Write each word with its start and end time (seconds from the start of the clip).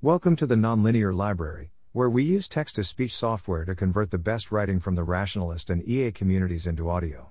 Welcome 0.00 0.36
to 0.36 0.46
the 0.46 0.54
Nonlinear 0.54 1.12
Library, 1.12 1.72
where 1.90 2.08
we 2.08 2.22
use 2.22 2.46
text 2.46 2.76
to 2.76 2.84
speech 2.84 3.12
software 3.12 3.64
to 3.64 3.74
convert 3.74 4.12
the 4.12 4.16
best 4.16 4.52
writing 4.52 4.78
from 4.78 4.94
the 4.94 5.02
rationalist 5.02 5.70
and 5.70 5.82
EA 5.88 6.12
communities 6.12 6.68
into 6.68 6.88
audio. 6.88 7.30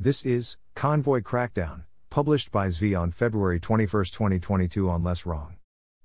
This 0.00 0.24
is 0.24 0.56
Convoy 0.74 1.20
Crackdown, 1.20 1.82
published 2.08 2.50
by 2.50 2.68
Zvi 2.68 2.98
on 2.98 3.10
February 3.10 3.60
21, 3.60 4.06
2022 4.06 4.88
on 4.88 5.04
Less 5.04 5.26
Wrong. 5.26 5.56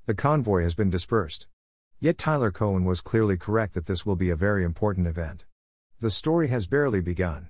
The 0.05 0.13
convoy 0.13 0.63
has 0.63 0.75
been 0.75 0.89
dispersed. 0.89 1.47
Yet 2.01 2.17
Tyler 2.17 2.51
Cowen 2.51 2.83
was 2.83 2.99
clearly 2.99 3.37
correct 3.37 3.73
that 3.73 3.85
this 3.85 4.05
will 4.05 4.17
be 4.17 4.29
a 4.29 4.35
very 4.35 4.65
important 4.65 5.07
event. 5.07 5.45
The 6.01 6.11
story 6.11 6.49
has 6.49 6.67
barely 6.67 6.99
begun. 6.99 7.47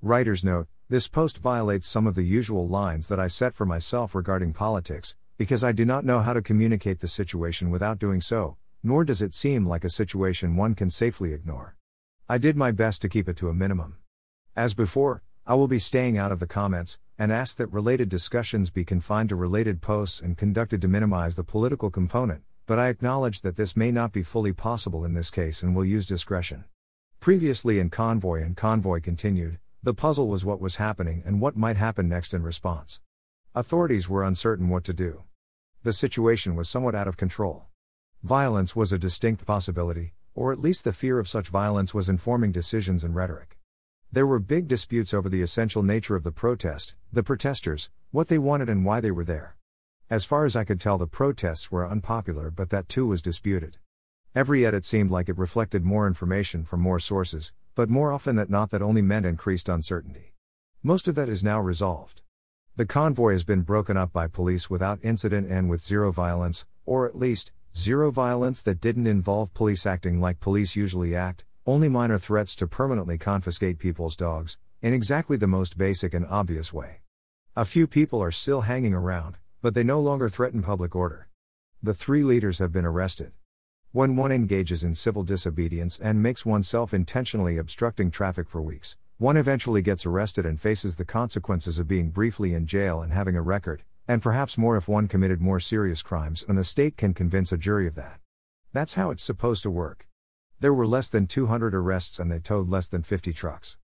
Writer's 0.00 0.42
note 0.42 0.68
this 0.88 1.06
post 1.06 1.36
violates 1.36 1.86
some 1.86 2.06
of 2.06 2.14
the 2.14 2.24
usual 2.24 2.66
lines 2.66 3.08
that 3.08 3.20
I 3.20 3.26
set 3.26 3.52
for 3.52 3.66
myself 3.66 4.14
regarding 4.14 4.54
politics, 4.54 5.16
because 5.40 5.64
I 5.64 5.72
do 5.72 5.86
not 5.86 6.04
know 6.04 6.18
how 6.18 6.34
to 6.34 6.42
communicate 6.42 7.00
the 7.00 7.08
situation 7.08 7.70
without 7.70 7.98
doing 7.98 8.20
so, 8.20 8.58
nor 8.82 9.06
does 9.06 9.22
it 9.22 9.32
seem 9.32 9.66
like 9.66 9.84
a 9.84 9.88
situation 9.88 10.54
one 10.54 10.74
can 10.74 10.90
safely 10.90 11.32
ignore. 11.32 11.76
I 12.28 12.36
did 12.36 12.58
my 12.58 12.72
best 12.72 13.00
to 13.00 13.08
keep 13.08 13.26
it 13.26 13.38
to 13.38 13.48
a 13.48 13.54
minimum. 13.54 13.96
As 14.54 14.74
before, 14.74 15.22
I 15.46 15.54
will 15.54 15.66
be 15.66 15.78
staying 15.78 16.18
out 16.18 16.30
of 16.30 16.40
the 16.40 16.46
comments, 16.46 16.98
and 17.18 17.32
ask 17.32 17.56
that 17.56 17.72
related 17.72 18.10
discussions 18.10 18.68
be 18.68 18.84
confined 18.84 19.30
to 19.30 19.34
related 19.34 19.80
posts 19.80 20.20
and 20.20 20.36
conducted 20.36 20.82
to 20.82 20.88
minimize 20.88 21.36
the 21.36 21.42
political 21.42 21.88
component, 21.88 22.42
but 22.66 22.78
I 22.78 22.90
acknowledge 22.90 23.40
that 23.40 23.56
this 23.56 23.74
may 23.74 23.90
not 23.90 24.12
be 24.12 24.22
fully 24.22 24.52
possible 24.52 25.06
in 25.06 25.14
this 25.14 25.30
case 25.30 25.62
and 25.62 25.74
will 25.74 25.86
use 25.86 26.04
discretion. 26.04 26.66
Previously 27.18 27.78
in 27.78 27.88
Convoy 27.88 28.42
and 28.42 28.58
Convoy 28.58 29.00
continued, 29.00 29.58
the 29.82 29.94
puzzle 29.94 30.28
was 30.28 30.44
what 30.44 30.60
was 30.60 30.76
happening 30.76 31.22
and 31.24 31.40
what 31.40 31.56
might 31.56 31.78
happen 31.78 32.10
next 32.10 32.34
in 32.34 32.42
response. 32.42 33.00
Authorities 33.54 34.06
were 34.06 34.22
uncertain 34.22 34.68
what 34.68 34.84
to 34.84 34.92
do. 34.92 35.22
The 35.82 35.94
situation 35.94 36.56
was 36.56 36.68
somewhat 36.68 36.94
out 36.94 37.08
of 37.08 37.16
control. 37.16 37.64
Violence 38.22 38.76
was 38.76 38.92
a 38.92 38.98
distinct 38.98 39.46
possibility, 39.46 40.12
or 40.34 40.52
at 40.52 40.58
least 40.58 40.84
the 40.84 40.92
fear 40.92 41.18
of 41.18 41.26
such 41.26 41.48
violence 41.48 41.94
was 41.94 42.10
informing 42.10 42.52
decisions 42.52 43.02
and 43.02 43.14
rhetoric. 43.14 43.56
There 44.12 44.26
were 44.26 44.40
big 44.40 44.68
disputes 44.68 45.14
over 45.14 45.30
the 45.30 45.40
essential 45.40 45.82
nature 45.82 46.16
of 46.16 46.22
the 46.22 46.32
protest, 46.32 46.96
the 47.10 47.22
protesters, 47.22 47.88
what 48.10 48.28
they 48.28 48.36
wanted 48.36 48.68
and 48.68 48.84
why 48.84 49.00
they 49.00 49.10
were 49.10 49.24
there. 49.24 49.56
As 50.10 50.26
far 50.26 50.44
as 50.44 50.54
I 50.54 50.64
could 50.64 50.82
tell, 50.82 50.98
the 50.98 51.06
protests 51.06 51.72
were 51.72 51.88
unpopular, 51.88 52.50
but 52.50 52.68
that 52.68 52.90
too 52.90 53.06
was 53.06 53.22
disputed. 53.22 53.78
Every 54.34 54.66
edit 54.66 54.84
seemed 54.84 55.10
like 55.10 55.30
it 55.30 55.38
reflected 55.38 55.82
more 55.82 56.06
information 56.06 56.66
from 56.66 56.80
more 56.82 57.00
sources, 57.00 57.54
but 57.74 57.88
more 57.88 58.12
often 58.12 58.36
than 58.36 58.48
not, 58.50 58.68
that 58.68 58.82
only 58.82 59.00
meant 59.00 59.24
increased 59.24 59.70
uncertainty. 59.70 60.34
Most 60.82 61.08
of 61.08 61.14
that 61.14 61.30
is 61.30 61.42
now 61.42 61.58
resolved. 61.58 62.19
The 62.80 62.86
convoy 62.86 63.32
has 63.32 63.44
been 63.44 63.60
broken 63.60 63.98
up 63.98 64.10
by 64.10 64.26
police 64.26 64.70
without 64.70 65.00
incident 65.02 65.50
and 65.50 65.68
with 65.68 65.82
zero 65.82 66.10
violence, 66.12 66.64
or 66.86 67.06
at 67.06 67.14
least, 67.14 67.52
zero 67.76 68.10
violence 68.10 68.62
that 68.62 68.80
didn't 68.80 69.06
involve 69.06 69.52
police 69.52 69.84
acting 69.84 70.18
like 70.18 70.40
police 70.40 70.76
usually 70.76 71.14
act, 71.14 71.44
only 71.66 71.90
minor 71.90 72.18
threats 72.18 72.56
to 72.56 72.66
permanently 72.66 73.18
confiscate 73.18 73.78
people's 73.78 74.16
dogs, 74.16 74.56
in 74.80 74.94
exactly 74.94 75.36
the 75.36 75.46
most 75.46 75.76
basic 75.76 76.14
and 76.14 76.24
obvious 76.30 76.72
way. 76.72 77.02
A 77.54 77.66
few 77.66 77.86
people 77.86 78.22
are 78.22 78.30
still 78.30 78.62
hanging 78.62 78.94
around, 78.94 79.36
but 79.60 79.74
they 79.74 79.84
no 79.84 80.00
longer 80.00 80.30
threaten 80.30 80.62
public 80.62 80.96
order. 80.96 81.28
The 81.82 81.92
three 81.92 82.22
leaders 82.22 82.60
have 82.60 82.72
been 82.72 82.86
arrested. 82.86 83.32
When 83.92 84.16
one 84.16 84.32
engages 84.32 84.82
in 84.82 84.94
civil 84.94 85.22
disobedience 85.22 85.98
and 85.98 86.22
makes 86.22 86.46
oneself 86.46 86.94
intentionally 86.94 87.58
obstructing 87.58 88.10
traffic 88.10 88.48
for 88.48 88.62
weeks, 88.62 88.96
one 89.20 89.36
eventually 89.36 89.82
gets 89.82 90.06
arrested 90.06 90.46
and 90.46 90.58
faces 90.58 90.96
the 90.96 91.04
consequences 91.04 91.78
of 91.78 91.86
being 91.86 92.08
briefly 92.08 92.54
in 92.54 92.64
jail 92.64 93.02
and 93.02 93.12
having 93.12 93.36
a 93.36 93.42
record, 93.42 93.82
and 94.08 94.22
perhaps 94.22 94.56
more 94.56 94.78
if 94.78 94.88
one 94.88 95.06
committed 95.06 95.42
more 95.42 95.60
serious 95.60 96.00
crimes, 96.00 96.42
and 96.48 96.56
the 96.56 96.64
state 96.64 96.96
can 96.96 97.12
convince 97.12 97.52
a 97.52 97.58
jury 97.58 97.86
of 97.86 97.96
that. 97.96 98.18
That's 98.72 98.94
how 98.94 99.10
it's 99.10 99.22
supposed 99.22 99.62
to 99.64 99.70
work. 99.70 100.08
There 100.60 100.72
were 100.72 100.86
less 100.86 101.10
than 101.10 101.26
200 101.26 101.74
arrests 101.74 102.18
and 102.18 102.32
they 102.32 102.38
towed 102.38 102.70
less 102.70 102.88
than 102.88 103.02
50 103.02 103.34
trucks. 103.34 103.76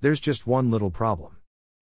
There's 0.00 0.20
just 0.20 0.46
one 0.46 0.70
little 0.70 0.92
problem. 0.92 1.38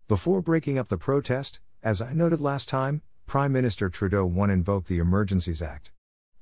Before 0.08 0.40
breaking 0.40 0.78
up 0.78 0.88
the 0.88 0.96
protest, 0.96 1.60
as 1.82 2.00
I 2.00 2.14
noted 2.14 2.40
last 2.40 2.70
time, 2.70 3.02
Prime 3.26 3.52
Minister 3.52 3.90
Trudeau 3.90 4.24
won 4.24 4.48
invoke 4.48 4.86
the 4.86 5.00
Emergencies 5.00 5.60
Act. 5.60 5.90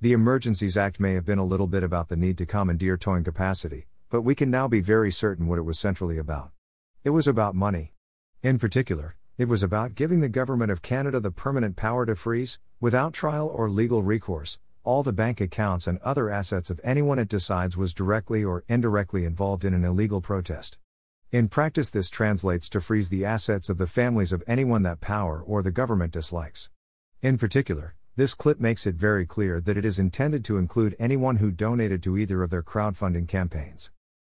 The 0.01 0.13
Emergencies 0.13 0.77
Act 0.77 1.01
may 1.01 1.15
have 1.15 1.27
been 1.27 1.41
a 1.41 1.45
little 1.45 1.67
bit 1.67 1.83
about 1.83 2.11
the 2.11 2.17
need 2.17 2.39
to 2.39 2.47
commandeer 2.47 2.97
towing 2.97 3.25
capacity, 3.25 3.87
but 4.09 4.23
we 4.23 4.37
can 4.37 4.53
now 4.53 4.69
be 4.69 4.81
very 4.81 5.11
certain 5.11 5.49
what 5.49 5.59
it 5.59 5.63
was 5.63 5.77
centrally 5.77 6.17
about. 6.17 6.53
It 7.03 7.11
was 7.11 7.27
about 7.27 7.55
money. 7.55 7.95
In 8.43 8.59
particular, 8.59 9.17
it 9.39 9.49
was 9.49 9.63
about 9.63 9.95
giving 9.95 10.21
the 10.21 10.29
Government 10.29 10.71
of 10.71 10.83
Canada 10.83 11.19
the 11.19 11.31
permanent 11.31 11.75
power 11.75 12.05
to 12.05 12.15
freeze, 12.15 12.59
without 12.79 13.15
trial 13.15 13.49
or 13.49 13.71
legal 13.71 14.03
recourse, 14.03 14.59
all 14.85 15.03
the 15.03 15.11
bank 15.11 15.41
accounts 15.41 15.87
and 15.87 15.99
other 16.01 16.29
assets 16.29 16.69
of 16.69 16.79
anyone 16.85 17.19
it 17.19 17.31
decides 17.31 17.75
was 17.75 17.95
directly 17.95 18.45
or 18.45 18.65
indirectly 18.69 19.25
involved 19.25 19.65
in 19.65 19.73
an 19.73 19.83
illegal 19.83 20.21
protest. 20.21 20.77
In 21.33 21.49
practice, 21.49 21.89
this 21.89 22.11
translates 22.11 22.69
to 22.69 22.83
freeze 22.83 23.09
the 23.09 23.25
assets 23.25 23.71
of 23.71 23.79
the 23.79 23.87
families 23.87 24.31
of 24.31 24.45
anyone 24.47 24.83
that 24.83 25.01
power 25.01 25.41
or 25.41 25.63
the 25.63 25.71
government 25.71 26.13
dislikes. 26.13 26.69
In 27.23 27.39
particular, 27.39 27.95
this 28.17 28.35
clip 28.35 28.61
makes 28.61 28.87
it 28.87 28.95
very 28.95 29.25
clear 29.25 29.59
that 29.59 29.79
it 29.79 29.87
is 29.87 29.99
intended 29.99 30.45
to 30.45 30.59
include 30.59 30.97
anyone 30.99 31.37
who 31.37 31.51
donated 31.51 32.03
to 32.03 32.19
either 32.19 32.43
of 32.43 32.51
their 32.51 32.63
crowdfunding 32.63 33.27
campaigns. 33.27 33.91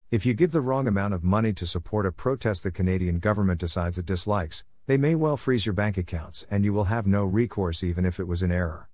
If 0.08 0.24
you 0.24 0.34
give 0.34 0.52
the 0.52 0.60
wrong 0.60 0.86
amount 0.86 1.14
of 1.14 1.24
money 1.24 1.52
to 1.54 1.66
support 1.66 2.06
a 2.06 2.12
protest 2.12 2.62
the 2.62 2.70
Canadian 2.70 3.18
government 3.18 3.58
decides 3.58 3.98
it 3.98 4.06
dislikes, 4.06 4.64
they 4.86 4.96
may 4.96 5.16
well 5.16 5.36
freeze 5.36 5.66
your 5.66 5.72
bank 5.72 5.98
accounts 5.98 6.46
and 6.48 6.64
you 6.64 6.72
will 6.72 6.84
have 6.84 7.08
no 7.08 7.24
recourse 7.24 7.82
even 7.82 8.04
if 8.04 8.20
it 8.20 8.28
was 8.28 8.40
in 8.40 8.52
error. 8.52 8.88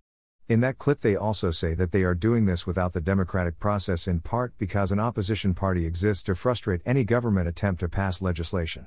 In 0.49 0.61
that 0.61 0.79
clip, 0.79 1.03
they 1.03 1.15
also 1.15 1.51
say 1.51 1.75
that 1.75 1.93
they 1.93 2.03
are 2.03 2.15
doing 2.15 2.47
this 2.47 2.67
without 2.67 2.95
the 2.95 3.01
democratic 3.03 3.59
process 3.59 4.09
in 4.09 4.21
part 4.21 4.55
because 4.57 4.91
an 4.91 4.99
opposition 5.01 5.53
party 5.53 5.85
exists 5.85 6.23
to 6.23 6.35
frustrate 6.35 6.81
any 6.87 7.05
government 7.05 7.47
attempt 7.47 7.81
to 7.81 7.91
pass 7.91 8.23
legislation. 8.23 8.87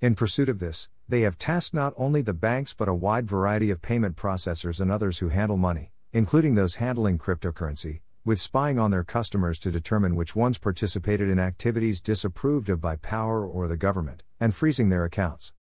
In 0.00 0.14
pursuit 0.14 0.48
of 0.48 0.60
this, 0.60 0.88
they 1.06 1.20
have 1.20 1.36
tasked 1.36 1.74
not 1.74 1.92
only 1.98 2.22
the 2.22 2.32
banks 2.32 2.72
but 2.72 2.88
a 2.88 2.94
wide 2.94 3.28
variety 3.28 3.70
of 3.70 3.82
payment 3.82 4.16
processors 4.16 4.80
and 4.80 4.90
others 4.90 5.18
who 5.18 5.28
handle 5.28 5.58
money, 5.58 5.92
including 6.14 6.54
those 6.54 6.76
handling 6.76 7.18
cryptocurrency, 7.18 8.00
with 8.28 8.38
spying 8.38 8.78
on 8.78 8.90
their 8.90 9.04
customers 9.04 9.58
to 9.58 9.70
determine 9.70 10.14
which 10.14 10.36
ones 10.36 10.58
participated 10.58 11.30
in 11.30 11.38
activities 11.38 11.98
disapproved 11.98 12.68
of 12.68 12.78
by 12.78 12.94
power 12.94 13.46
or 13.46 13.66
the 13.66 13.76
government, 13.78 14.22
and 14.38 14.54
freezing 14.54 14.90
their 14.90 15.06
accounts. 15.06 15.54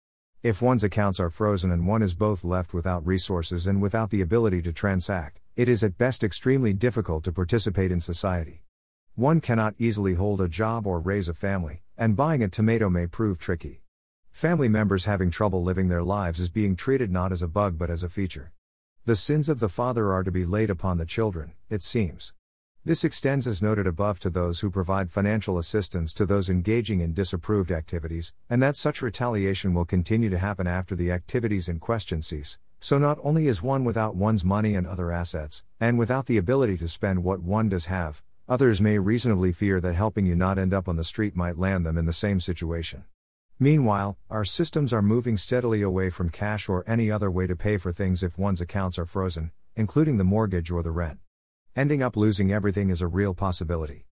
If 0.44 0.62
one's 0.62 0.84
accounts 0.84 1.18
are 1.18 1.30
frozen 1.30 1.72
and 1.72 1.88
one 1.88 2.02
is 2.02 2.14
both 2.14 2.44
left 2.44 2.74
without 2.74 3.08
resources 3.08 3.68
and 3.68 3.82
without 3.82 4.10
the 4.10 4.20
ability 4.20 4.62
to 4.64 4.74
transact, 4.74 5.40
it 5.56 5.70
is 5.70 5.82
at 5.82 5.98
best 5.98 6.26
extremely 6.26 6.74
difficult 6.74 7.24
to 7.24 7.32
participate 7.32 7.90
in 7.90 8.02
society. 8.02 8.66
One 9.16 9.40
cannot 9.40 9.76
easily 9.80 10.16
hold 10.16 10.42
a 10.42 10.50
job 10.50 10.86
or 10.86 11.00
raise 11.00 11.30
a 11.30 11.34
family, 11.34 11.84
and 11.98 12.18
buying 12.18 12.44
a 12.44 12.50
tomato 12.50 12.90
may 12.90 13.08
prove 13.08 13.40
tricky. 13.40 13.82
Family 14.34 14.68
members 14.68 15.06
having 15.06 15.32
trouble 15.32 15.64
living 15.64 15.88
their 15.88 16.04
lives 16.04 16.38
is 16.38 16.50
being 16.50 16.76
treated 16.76 17.14
not 17.14 17.32
as 17.32 17.42
a 17.42 17.48
bug 17.48 17.78
but 17.78 17.90
as 17.90 18.04
a 18.04 18.10
feature. 18.10 18.52
The 19.06 19.16
sins 19.16 19.48
of 19.48 19.62
the 19.62 19.70
father 19.70 20.12
are 20.12 20.26
to 20.26 20.34
be 20.34 20.44
laid 20.44 20.70
upon 20.70 20.98
the 20.98 21.06
children, 21.06 21.54
it 21.70 21.82
seems. 21.82 22.34
This 22.88 23.04
extends 23.04 23.48
as 23.48 23.62
noted 23.62 23.86
above 23.86 24.18
to 24.22 24.30
those 24.30 24.62
who 24.62 24.70
provide 24.70 25.12
financial 25.12 25.58
assistance 25.58 26.14
to 26.14 26.26
those 26.26 26.50
engaging 26.50 27.02
in 27.02 27.14
disapproved 27.14 27.70
activities, 27.70 28.34
and 28.50 28.64
that 28.64 28.78
such 28.78 29.02
retaliation 29.02 29.74
will 29.74 29.84
continue 29.84 30.30
to 30.30 30.38
happen 30.38 30.68
after 30.68 30.96
the 30.96 31.12
activities 31.12 31.68
in 31.68 31.80
question 31.80 32.22
cease. 32.22 32.58
So 32.80 32.98
not 32.98 33.20
only 33.22 33.50
is 33.50 33.62
one 33.62 33.84
without 33.84 34.16
one's 34.16 34.46
money 34.46 34.74
and 34.74 34.88
other 34.88 35.12
assets, 35.12 35.66
and 35.82 36.00
without 36.00 36.28
the 36.28 36.38
ability 36.38 36.78
to 36.78 36.88
spend 36.88 37.26
what 37.26 37.42
one 37.42 37.68
does 37.68 37.88
have, 37.88 38.24
others 38.48 38.80
may 38.80 38.98
reasonably 38.98 39.52
fear 39.52 39.82
that 39.82 39.96
helping 39.96 40.26
you 40.26 40.38
not 40.38 40.58
end 40.58 40.74
up 40.74 40.88
on 40.88 40.96
the 40.96 41.04
street 41.04 41.36
might 41.36 41.60
land 41.60 41.86
them 41.86 41.98
in 41.98 42.06
the 42.06 42.14
same 42.14 42.40
situation. 42.40 43.04
Meanwhile, 43.60 44.18
our 44.30 44.46
systems 44.46 44.94
are 44.94 45.02
moving 45.02 45.36
steadily 45.36 45.82
away 45.82 46.10
from 46.10 46.30
cash 46.30 46.70
or 46.70 46.86
any 46.88 47.12
other 47.12 47.30
way 47.30 47.48
to 47.48 47.56
pay 47.58 47.76
for 47.76 47.92
things 47.92 48.24
if 48.24 48.40
one's 48.40 48.62
accounts 48.62 48.98
are 48.98 49.06
frozen, 49.06 49.52
including 49.76 50.16
the 50.16 50.24
mortgage 50.24 50.72
or 50.72 50.82
the 50.82 50.92
rent. 50.92 51.20
Ending 51.78 52.02
up 52.02 52.18
losing 52.18 52.52
everything 52.52 52.90
is 52.90 53.02
a 53.02 53.08
real 53.08 53.36
possibility. 53.36 54.08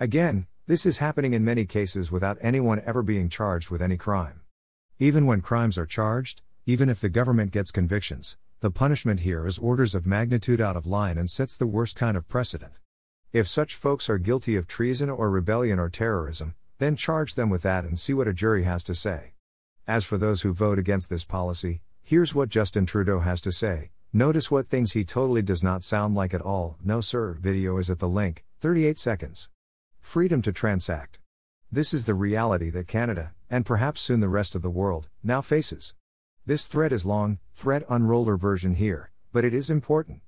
Again, 0.00 0.46
this 0.66 0.86
is 0.86 0.96
happening 1.04 1.34
in 1.34 1.44
many 1.44 1.66
cases 1.66 2.10
without 2.10 2.38
anyone 2.40 2.80
ever 2.86 3.02
being 3.02 3.28
charged 3.28 3.68
with 3.68 3.82
any 3.82 3.98
crime. 3.98 4.40
Even 4.98 5.26
when 5.26 5.42
crimes 5.42 5.76
are 5.76 5.84
charged, 5.84 6.40
even 6.64 6.88
if 6.88 6.98
the 6.98 7.10
government 7.10 7.52
gets 7.52 7.72
convictions, 7.72 8.38
the 8.60 8.70
punishment 8.70 9.20
here 9.20 9.46
is 9.46 9.58
orders 9.58 9.94
of 9.94 10.06
magnitude 10.06 10.62
out 10.62 10.76
of 10.76 10.86
line 10.86 11.18
and 11.18 11.28
sets 11.28 11.58
the 11.58 11.66
worst 11.66 11.94
kind 11.94 12.16
of 12.16 12.26
precedent. 12.26 12.72
If 13.34 13.46
such 13.46 13.76
folks 13.76 14.08
are 14.08 14.16
guilty 14.16 14.56
of 14.56 14.66
treason 14.66 15.10
or 15.10 15.28
rebellion 15.28 15.78
or 15.78 15.90
terrorism, 15.90 16.54
then 16.78 16.96
charge 16.96 17.34
them 17.34 17.50
with 17.50 17.60
that 17.60 17.84
and 17.84 17.98
see 17.98 18.14
what 18.14 18.28
a 18.28 18.32
jury 18.32 18.62
has 18.62 18.82
to 18.84 18.94
say. 18.94 19.34
As 19.86 20.06
for 20.06 20.16
those 20.16 20.40
who 20.40 20.54
vote 20.54 20.78
against 20.78 21.10
this 21.10 21.24
policy, 21.24 21.82
here's 22.02 22.34
what 22.34 22.48
Justin 22.48 22.86
Trudeau 22.86 23.18
has 23.18 23.42
to 23.42 23.52
say. 23.52 23.90
Notice 24.12 24.50
what 24.50 24.68
things 24.68 24.90
he 24.90 25.04
totally 25.04 25.40
does 25.40 25.62
not 25.62 25.84
sound 25.84 26.16
like 26.16 26.34
at 26.34 26.40
all. 26.40 26.76
No, 26.82 27.00
sir, 27.00 27.38
video 27.40 27.76
is 27.76 27.88
at 27.88 28.00
the 28.00 28.08
link, 28.08 28.44
38 28.60 28.98
seconds. 28.98 29.48
Freedom 30.00 30.42
to 30.42 30.50
transact. 30.50 31.20
This 31.70 31.94
is 31.94 32.06
the 32.06 32.14
reality 32.14 32.70
that 32.70 32.88
Canada, 32.88 33.34
and 33.48 33.64
perhaps 33.64 34.00
soon 34.00 34.18
the 34.18 34.28
rest 34.28 34.56
of 34.56 34.62
the 34.62 34.68
world, 34.68 35.08
now 35.22 35.40
faces. 35.40 35.94
This 36.44 36.66
thread 36.66 36.92
is 36.92 37.06
long, 37.06 37.38
thread 37.54 37.84
unroller 37.88 38.36
version 38.36 38.74
here, 38.74 39.12
but 39.32 39.44
it 39.44 39.54
is 39.54 39.70
important. 39.70 40.22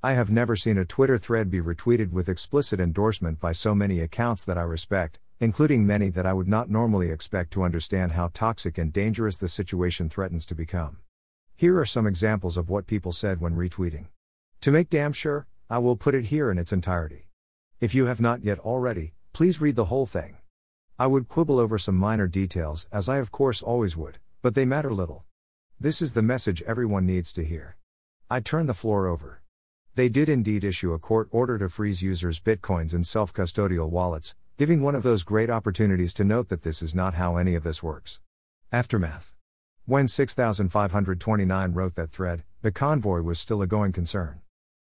I 0.00 0.12
have 0.12 0.30
never 0.30 0.54
seen 0.54 0.78
a 0.78 0.84
Twitter 0.84 1.18
thread 1.18 1.50
be 1.50 1.60
retweeted 1.60 2.12
with 2.12 2.28
explicit 2.28 2.78
endorsement 2.78 3.40
by 3.40 3.50
so 3.50 3.74
many 3.74 3.98
accounts 3.98 4.44
that 4.44 4.58
I 4.58 4.62
respect, 4.62 5.18
including 5.40 5.84
many 5.84 6.08
that 6.10 6.24
I 6.24 6.34
would 6.34 6.46
not 6.46 6.70
normally 6.70 7.10
expect 7.10 7.52
to 7.54 7.64
understand 7.64 8.12
how 8.12 8.30
toxic 8.32 8.78
and 8.78 8.92
dangerous 8.92 9.38
the 9.38 9.48
situation 9.48 10.08
threatens 10.08 10.46
to 10.46 10.54
become. 10.54 10.98
Here 11.56 11.78
are 11.78 11.86
some 11.86 12.06
examples 12.06 12.56
of 12.56 12.68
what 12.68 12.88
people 12.88 13.12
said 13.12 13.40
when 13.40 13.54
retweeting. 13.54 14.08
To 14.62 14.72
make 14.72 14.90
damn 14.90 15.12
sure, 15.12 15.46
I 15.70 15.78
will 15.78 15.94
put 15.94 16.16
it 16.16 16.26
here 16.26 16.50
in 16.50 16.58
its 16.58 16.72
entirety. 16.72 17.28
If 17.80 17.94
you 17.94 18.06
have 18.06 18.20
not 18.20 18.42
yet 18.42 18.58
already, 18.58 19.12
please 19.32 19.60
read 19.60 19.76
the 19.76 19.84
whole 19.84 20.06
thing. 20.06 20.38
I 20.98 21.06
would 21.06 21.28
quibble 21.28 21.60
over 21.60 21.78
some 21.78 21.94
minor 21.96 22.26
details, 22.26 22.88
as 22.90 23.08
I 23.08 23.18
of 23.18 23.30
course 23.30 23.62
always 23.62 23.96
would, 23.96 24.18
but 24.42 24.56
they 24.56 24.64
matter 24.64 24.92
little. 24.92 25.24
This 25.78 26.02
is 26.02 26.14
the 26.14 26.22
message 26.22 26.60
everyone 26.62 27.06
needs 27.06 27.32
to 27.34 27.44
hear. 27.44 27.76
I 28.28 28.40
turn 28.40 28.66
the 28.66 28.74
floor 28.74 29.06
over. 29.06 29.40
They 29.94 30.08
did 30.08 30.28
indeed 30.28 30.64
issue 30.64 30.92
a 30.92 30.98
court 30.98 31.28
order 31.30 31.56
to 31.58 31.68
freeze 31.68 32.02
users' 32.02 32.40
bitcoins 32.40 32.92
in 32.92 33.04
self 33.04 33.32
custodial 33.32 33.90
wallets, 33.90 34.34
giving 34.58 34.82
one 34.82 34.96
of 34.96 35.04
those 35.04 35.22
great 35.22 35.50
opportunities 35.50 36.12
to 36.14 36.24
note 36.24 36.48
that 36.48 36.62
this 36.62 36.82
is 36.82 36.96
not 36.96 37.14
how 37.14 37.36
any 37.36 37.54
of 37.54 37.62
this 37.62 37.80
works. 37.80 38.18
Aftermath. 38.72 39.32
When 39.86 40.08
6529 40.08 41.74
wrote 41.74 41.94
that 41.94 42.10
thread, 42.10 42.42
the 42.62 42.72
convoy 42.72 43.20
was 43.20 43.38
still 43.38 43.60
a 43.60 43.66
going 43.66 43.92
concern. 43.92 44.40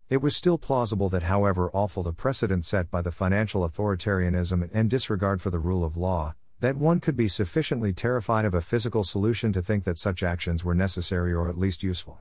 It 0.09 0.23
was 0.23 0.35
still 0.35 0.57
plausible 0.57 1.11
that, 1.11 1.25
however 1.25 1.71
awful 1.75 2.03
the 2.03 2.15
precedent 2.15 2.65
set 2.65 2.91
by 2.91 3.03
the 3.03 3.13
financial 3.13 3.69
authoritarianism 3.69 4.71
and 4.73 4.89
disregard 4.89 5.43
for 5.43 5.51
the 5.51 5.59
rule 5.59 5.85
of 5.85 5.99
law, 5.99 6.35
that 6.61 6.79
one 6.79 7.01
could 7.01 7.15
be 7.15 7.29
sufficiently 7.29 7.93
terrified 7.93 8.47
of 8.47 8.55
a 8.55 8.63
physical 8.63 9.05
solution 9.05 9.53
to 9.53 9.61
think 9.61 9.85
that 9.85 9.99
such 9.99 10.23
actions 10.23 10.65
were 10.65 10.75
necessary 10.75 11.35
or 11.35 11.51
at 11.51 11.59
least 11.59 11.83
useful. 11.83 12.21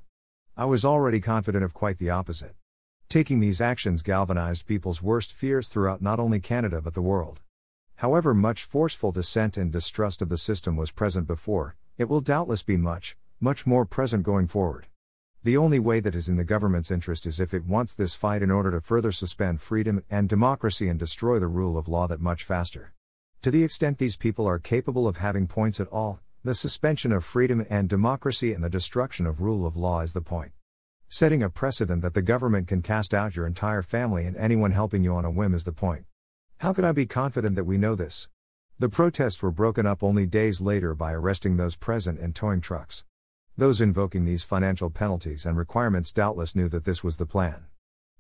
I 0.58 0.66
was 0.66 0.84
already 0.84 1.22
confident 1.22 1.64
of 1.64 1.74
quite 1.74 1.98
the 1.98 2.10
opposite. 2.10 2.56
Taking 3.08 3.40
these 3.40 3.62
actions 3.62 4.02
galvanized 4.02 4.66
people's 4.66 5.02
worst 5.02 5.32
fears 5.32 5.70
throughout 5.70 6.02
not 6.02 6.20
only 6.20 6.42
Canada 6.42 6.82
but 6.82 6.94
the 6.94 7.02
world. 7.02 7.40
However 7.96 8.34
much 8.34 8.66
forceful 8.66 9.14
dissent 9.14 9.56
and 9.56 9.72
distrust 9.72 10.22
of 10.22 10.28
the 10.28 10.38
system 10.38 10.76
was 10.76 10.92
present 10.92 11.26
before, 11.26 11.78
it 11.98 12.10
will 12.10 12.22
doubtless 12.22 12.64
be 12.64 12.78
much, 12.78 13.16
much 13.40 13.66
more 13.66 13.86
present 13.86 14.24
going 14.24 14.48
forward. 14.48 14.88
The 15.44 15.58
only 15.58 15.80
way 15.80 16.00
that 16.00 16.16
is 16.16 16.28
in 16.28 16.38
the 16.38 16.44
government's 16.44 16.92
interest 16.92 17.26
is 17.26 17.40
if 17.40 17.54
it 17.54 17.66
wants 17.66 17.94
this 17.94 18.16
fight 18.16 18.42
in 18.42 18.52
order 18.52 18.72
to 18.72 18.82
further 18.82 19.12
suspend 19.12 19.62
freedom 19.62 20.04
and 20.10 20.28
democracy 20.28 20.88
and 20.88 21.00
destroy 21.00 21.40
the 21.40 21.48
rule 21.48 21.78
of 21.78 21.88
law 21.88 22.08
that 22.08 22.20
much 22.20 22.44
faster. 22.44 22.94
To 23.42 23.52
the 23.52 23.64
extent 23.64 23.98
these 23.98 24.18
people 24.18 24.48
are 24.48 24.60
capable 24.60 25.08
of 25.08 25.18
having 25.18 25.48
points 25.48 25.80
at 25.80 25.88
all, 25.88 26.20
the 26.44 26.56
suspension 26.56 27.12
of 27.12 27.24
freedom 27.24 27.66
and 27.70 27.88
democracy 27.88 28.54
and 28.54 28.64
the 28.64 28.70
destruction 28.70 29.26
of 29.26 29.42
rule 29.42 29.66
of 29.66 29.76
law 29.76 30.02
is 30.02 30.14
the 30.14 30.22
point 30.22 30.52
setting 31.08 31.44
a 31.44 31.50
precedent 31.50 32.02
that 32.02 32.14
the 32.14 32.22
government 32.22 32.68
can 32.68 32.82
cast 32.82 33.14
out 33.14 33.36
your 33.36 33.48
entire 33.48 33.82
family 33.82 34.26
and 34.26 34.36
anyone 34.36 34.72
helping 34.72 35.04
you 35.04 35.14
on 35.14 35.24
a 35.24 35.32
whim 35.32 35.54
is 35.54 35.64
the 35.64 35.72
point. 35.72 36.04
How 36.58 36.74
could 36.74 36.84
I 36.84 36.92
be 36.92 37.06
confident 37.06 37.56
that 37.56 37.64
we 37.64 37.78
know 37.78 37.96
this? 37.96 38.28
The 38.78 38.90
protests 38.90 39.42
were 39.42 39.52
broken 39.52 39.86
up 39.86 40.04
only 40.04 40.26
days 40.26 40.60
later 40.60 40.94
by 40.94 41.14
arresting 41.14 41.56
those 41.56 41.78
present 41.78 42.20
and 42.20 42.36
towing 42.36 42.60
trucks. 42.60 43.06
Those 43.56 43.80
invoking 43.80 44.26
these 44.26 44.44
financial 44.44 44.90
penalties 44.90 45.46
and 45.46 45.58
requirements 45.58 46.12
doubtless 46.12 46.58
knew 46.58 46.68
that 46.68 46.84
this 46.84 47.02
was 47.02 47.16
the 47.16 47.26
plan. 47.26 47.68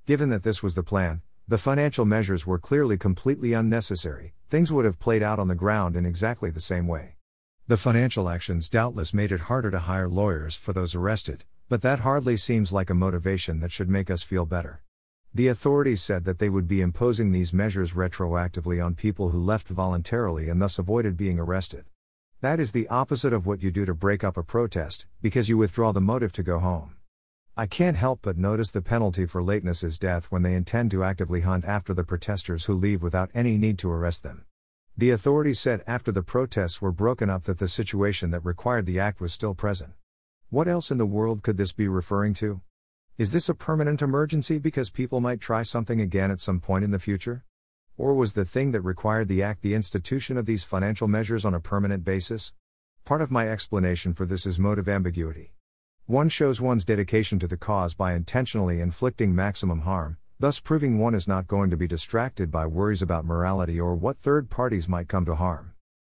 Given 0.05 0.29
that 0.29 0.43
this 0.43 0.63
was 0.63 0.75
the 0.75 0.81
plan, 0.81 1.23
the 1.45 1.57
financial 1.57 2.05
measures 2.05 2.47
were 2.47 2.57
clearly 2.57 2.97
completely 2.97 3.51
unnecessary, 3.51 4.33
things 4.49 4.71
would 4.71 4.85
have 4.85 4.97
played 4.97 5.21
out 5.21 5.39
on 5.39 5.49
the 5.49 5.55
ground 5.55 5.97
in 5.97 6.05
exactly 6.05 6.51
the 6.51 6.61
same 6.61 6.87
way. 6.87 7.17
The 7.67 7.75
financial 7.75 8.29
actions 8.29 8.69
doubtless 8.69 9.13
made 9.13 9.33
it 9.33 9.51
harder 9.51 9.71
to 9.71 9.79
hire 9.79 10.07
lawyers 10.07 10.55
for 10.55 10.71
those 10.71 10.95
arrested, 10.95 11.43
but 11.67 11.81
that 11.81 11.99
hardly 11.99 12.37
seems 12.37 12.71
like 12.71 12.89
a 12.89 12.93
motivation 12.93 13.59
that 13.59 13.73
should 13.73 13.89
make 13.89 14.09
us 14.09 14.23
feel 14.23 14.45
better. 14.45 14.84
The 15.35 15.49
authorities 15.49 16.01
said 16.01 16.23
that 16.23 16.39
they 16.39 16.47
would 16.47 16.65
be 16.65 16.79
imposing 16.79 17.33
these 17.33 17.51
measures 17.51 17.91
retroactively 17.91 18.81
on 18.81 18.95
people 18.95 19.31
who 19.31 19.43
left 19.43 19.67
voluntarily 19.67 20.47
and 20.47 20.61
thus 20.61 20.79
avoided 20.79 21.17
being 21.17 21.37
arrested. 21.37 21.83
That 22.39 22.57
is 22.57 22.71
the 22.71 22.87
opposite 22.87 23.33
of 23.33 23.45
what 23.45 23.61
you 23.61 23.69
do 23.69 23.83
to 23.83 23.93
break 23.93 24.23
up 24.23 24.37
a 24.37 24.43
protest, 24.43 25.07
because 25.21 25.49
you 25.49 25.57
withdraw 25.57 25.91
the 25.91 25.99
motive 25.99 26.31
to 26.33 26.43
go 26.43 26.59
home. 26.59 26.95
I 27.57 27.65
can't 27.65 27.97
help 27.97 28.21
but 28.21 28.37
notice 28.37 28.71
the 28.71 28.81
penalty 28.81 29.25
for 29.25 29.43
lateness 29.43 29.83
is 29.83 29.99
death 29.99 30.27
when 30.31 30.41
they 30.41 30.53
intend 30.53 30.91
to 30.91 31.03
actively 31.03 31.41
hunt 31.41 31.65
after 31.65 31.93
the 31.93 32.05
protesters 32.05 32.63
who 32.63 32.73
leave 32.73 33.03
without 33.03 33.29
any 33.33 33.57
need 33.57 33.77
to 33.79 33.91
arrest 33.91 34.23
them. 34.23 34.45
The 34.95 35.11
authorities 35.11 35.59
said 35.59 35.83
after 35.85 36.13
the 36.13 36.23
protests 36.23 36.81
were 36.81 36.93
broken 36.93 37.29
up 37.29 37.43
that 37.43 37.57
the 37.57 37.67
situation 37.67 38.31
that 38.31 38.45
required 38.45 38.85
the 38.85 39.01
act 39.01 39.19
was 39.19 39.33
still 39.33 39.53
present. 39.53 39.95
What 40.49 40.69
else 40.69 40.91
in 40.91 40.97
the 40.97 41.05
world 41.05 41.43
could 41.43 41.57
this 41.57 41.73
be 41.73 41.89
referring 41.89 42.35
to? 42.35 42.61
Is 43.17 43.31
this 43.31 43.47
a 43.47 43.55
permanent 43.55 44.01
emergency 44.01 44.57
because 44.57 44.89
people 44.89 45.21
might 45.21 45.39
try 45.39 45.63
something 45.63 46.01
again 46.01 46.31
at 46.31 46.41
some 46.41 46.59
point 46.59 46.83
in 46.83 46.91
the 46.91 46.99
future? 46.99 47.45
Or 47.97 48.13
was 48.13 48.33
the 48.33 48.43
thing 48.43 48.73
that 48.73 48.81
required 48.81 49.29
the 49.29 49.41
act 49.41 49.61
the 49.61 49.73
institution 49.73 50.35
of 50.35 50.45
these 50.45 50.65
financial 50.65 51.07
measures 51.07 51.45
on 51.45 51.53
a 51.53 51.61
permanent 51.61 52.03
basis? 52.03 52.51
Part 53.05 53.21
of 53.21 53.31
my 53.31 53.47
explanation 53.47 54.13
for 54.13 54.25
this 54.25 54.45
is 54.45 54.59
motive 54.59 54.89
ambiguity. 54.89 55.53
One 56.07 56.27
shows 56.27 56.59
one's 56.59 56.83
dedication 56.83 57.39
to 57.39 57.47
the 57.47 57.55
cause 57.55 57.93
by 57.93 58.15
intentionally 58.15 58.81
inflicting 58.81 59.33
maximum 59.33 59.83
harm, 59.83 60.17
thus 60.37 60.59
proving 60.59 60.99
one 60.99 61.15
is 61.15 61.25
not 61.25 61.47
going 61.47 61.69
to 61.69 61.77
be 61.77 61.87
distracted 61.87 62.51
by 62.51 62.65
worries 62.65 63.01
about 63.01 63.23
morality 63.23 63.79
or 63.79 63.95
what 63.95 64.17
third 64.17 64.49
parties 64.49 64.89
might 64.89 65.07
come 65.07 65.23
to 65.23 65.35
harm. 65.35 65.71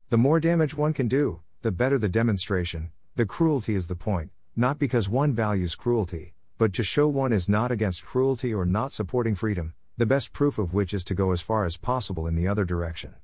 The 0.09 0.17
more 0.17 0.41
damage 0.41 0.75
one 0.75 0.95
can 0.95 1.09
do, 1.09 1.43
the 1.61 1.73
better 1.73 1.99
the 1.99 2.09
demonstration, 2.09 2.91
the 3.17 3.27
cruelty 3.27 3.75
is 3.75 3.87
the 3.87 3.97
point, 3.97 4.31
not 4.57 4.79
because 4.79 5.11
one 5.11 5.35
values 5.35 5.75
cruelty, 5.75 6.33
but 6.59 6.73
to 6.73 6.83
show 6.83 7.07
one 7.07 7.35
is 7.35 7.49
not 7.49 7.71
against 7.71 8.05
cruelty 8.05 8.55
or 8.55 8.65
not 8.65 8.91
supporting 8.91 9.35
freedom, 9.35 9.75
the 9.99 10.07
best 10.07 10.33
proof 10.33 10.59
of 10.59 10.73
which 10.73 10.95
is 10.95 11.05
to 11.05 11.15
go 11.15 11.31
as 11.31 11.43
far 11.43 11.67
as 11.67 11.77
possible 11.77 12.27
in 12.27 12.35
the 12.35 12.49
other 12.49 12.65
direction. 12.65 13.15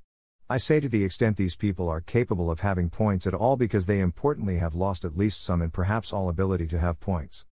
I 0.50 0.58
say 0.58 0.81
to 0.81 0.88
the 0.88 1.02
extent 1.02 1.38
these 1.38 1.56
people 1.56 1.88
are 1.88 2.02
capable 2.02 2.50
of 2.50 2.61
having 2.61 2.90
points 2.90 3.26
at 3.26 3.32
all 3.32 3.56
because 3.56 3.87
they 3.87 4.00
importantly 4.00 4.58
have 4.58 4.75
lost 4.75 5.02
at 5.05 5.17
least 5.17 5.43
some 5.43 5.62
and 5.62 5.73
perhaps 5.73 6.12
all 6.12 6.29
ability 6.29 6.67
to 6.69 6.79
have 6.79 7.00
points. 7.00 7.46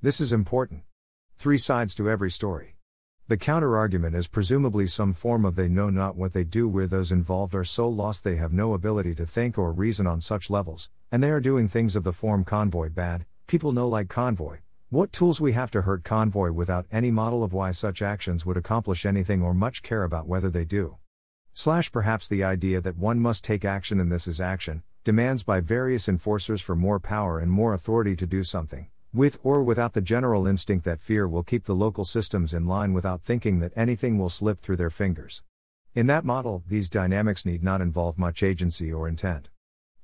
This 0.00 0.22
is 0.22 0.32
important. 0.32 0.84
Three 1.36 1.58
sides 1.58 1.94
to 1.96 2.08
every 2.08 2.30
story. 2.30 2.76
The 3.28 3.36
counterargument 3.36 4.14
is 4.14 4.28
presumably 4.28 4.86
some 4.86 5.12
form 5.12 5.44
of 5.44 5.54
they 5.54 5.68
know 5.68 5.90
not 5.90 6.16
what 6.16 6.32
they 6.32 6.44
do, 6.44 6.66
where 6.66 6.86
those 6.86 7.12
involved 7.12 7.54
are 7.54 7.64
so 7.64 7.88
lost 7.88 8.24
they 8.24 8.36
have 8.36 8.54
no 8.54 8.72
ability 8.72 9.14
to 9.16 9.26
think 9.26 9.58
or 9.58 9.70
reason 9.70 10.06
on 10.06 10.22
such 10.22 10.48
levels, 10.48 10.90
and 11.12 11.22
they 11.22 11.30
are 11.30 11.40
doing 11.40 11.68
things 11.68 11.94
of 11.94 12.04
the 12.04 12.12
form 12.12 12.42
convoy 12.42 12.88
bad, 12.88 13.26
people 13.46 13.72
know 13.72 13.88
like 13.88 14.08
convoy. 14.08 14.58
What 14.88 15.12
tools 15.12 15.40
we 15.40 15.50
have 15.50 15.72
to 15.72 15.82
hurt 15.82 16.04
convoy 16.04 16.52
without 16.52 16.86
any 16.92 17.10
model 17.10 17.42
of 17.42 17.52
why 17.52 17.72
such 17.72 18.02
actions 18.02 18.46
would 18.46 18.56
accomplish 18.56 19.04
anything 19.04 19.42
or 19.42 19.52
much 19.52 19.82
care 19.82 20.04
about 20.04 20.28
whether 20.28 20.48
they 20.48 20.64
do. 20.64 20.98
Slash 21.52 21.90
perhaps 21.90 22.28
the 22.28 22.44
idea 22.44 22.80
that 22.80 22.96
one 22.96 23.18
must 23.18 23.42
take 23.42 23.64
action 23.64 23.98
and 23.98 24.12
this 24.12 24.28
is 24.28 24.40
action, 24.40 24.84
demands 25.02 25.42
by 25.42 25.58
various 25.58 26.08
enforcers 26.08 26.60
for 26.60 26.76
more 26.76 27.00
power 27.00 27.40
and 27.40 27.50
more 27.50 27.74
authority 27.74 28.14
to 28.14 28.28
do 28.28 28.44
something, 28.44 28.88
with 29.12 29.40
or 29.42 29.64
without 29.64 29.92
the 29.92 30.00
general 30.00 30.46
instinct 30.46 30.84
that 30.84 31.00
fear 31.00 31.26
will 31.26 31.42
keep 31.42 31.64
the 31.64 31.74
local 31.74 32.04
systems 32.04 32.54
in 32.54 32.68
line 32.68 32.92
without 32.92 33.22
thinking 33.22 33.58
that 33.58 33.72
anything 33.74 34.18
will 34.18 34.28
slip 34.28 34.60
through 34.60 34.76
their 34.76 34.88
fingers. 34.88 35.42
In 35.96 36.06
that 36.06 36.24
model, 36.24 36.62
these 36.64 36.88
dynamics 36.88 37.44
need 37.44 37.64
not 37.64 37.80
involve 37.80 38.20
much 38.20 38.40
agency 38.40 38.92
or 38.92 39.08
intent. 39.08 39.48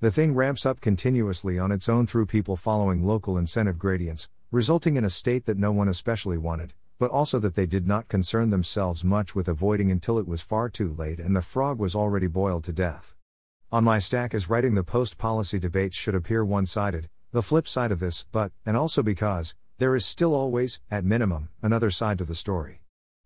The 0.00 0.10
thing 0.10 0.34
ramps 0.34 0.66
up 0.66 0.80
continuously 0.80 1.56
on 1.56 1.70
its 1.70 1.88
own 1.88 2.08
through 2.08 2.26
people 2.26 2.56
following 2.56 3.06
local 3.06 3.38
incentive 3.38 3.78
gradients, 3.78 4.28
resulting 4.52 4.98
in 4.98 5.04
a 5.04 5.08
state 5.08 5.46
that 5.46 5.56
no 5.56 5.72
one 5.72 5.88
especially 5.88 6.36
wanted, 6.36 6.74
but 6.98 7.10
also 7.10 7.38
that 7.38 7.54
they 7.54 7.64
did 7.64 7.86
not 7.86 8.06
concern 8.06 8.50
themselves 8.50 9.02
much 9.02 9.34
with 9.34 9.48
avoiding 9.48 9.90
until 9.90 10.18
it 10.18 10.28
was 10.28 10.42
far 10.42 10.68
too 10.68 10.92
late 10.92 11.18
and 11.18 11.34
the 11.34 11.40
frog 11.40 11.78
was 11.78 11.94
already 11.94 12.26
boiled 12.26 12.62
to 12.62 12.70
death. 12.70 13.14
On 13.72 13.82
my 13.82 13.98
stack 13.98 14.34
is 14.34 14.50
writing 14.50 14.74
the 14.74 14.84
post 14.84 15.16
policy 15.16 15.58
debates 15.58 15.96
should 15.96 16.14
appear 16.14 16.44
one 16.44 16.66
sided, 16.66 17.08
the 17.30 17.40
flip 17.40 17.66
side 17.66 17.90
of 17.90 17.98
this, 17.98 18.26
but, 18.30 18.52
and 18.66 18.76
also 18.76 19.02
because, 19.02 19.54
there 19.78 19.96
is 19.96 20.04
still 20.04 20.34
always, 20.34 20.82
at 20.90 21.02
minimum, 21.02 21.48
another 21.62 21.90
side 21.90 22.18
to 22.18 22.24
the 22.24 22.34
story. 22.34 22.82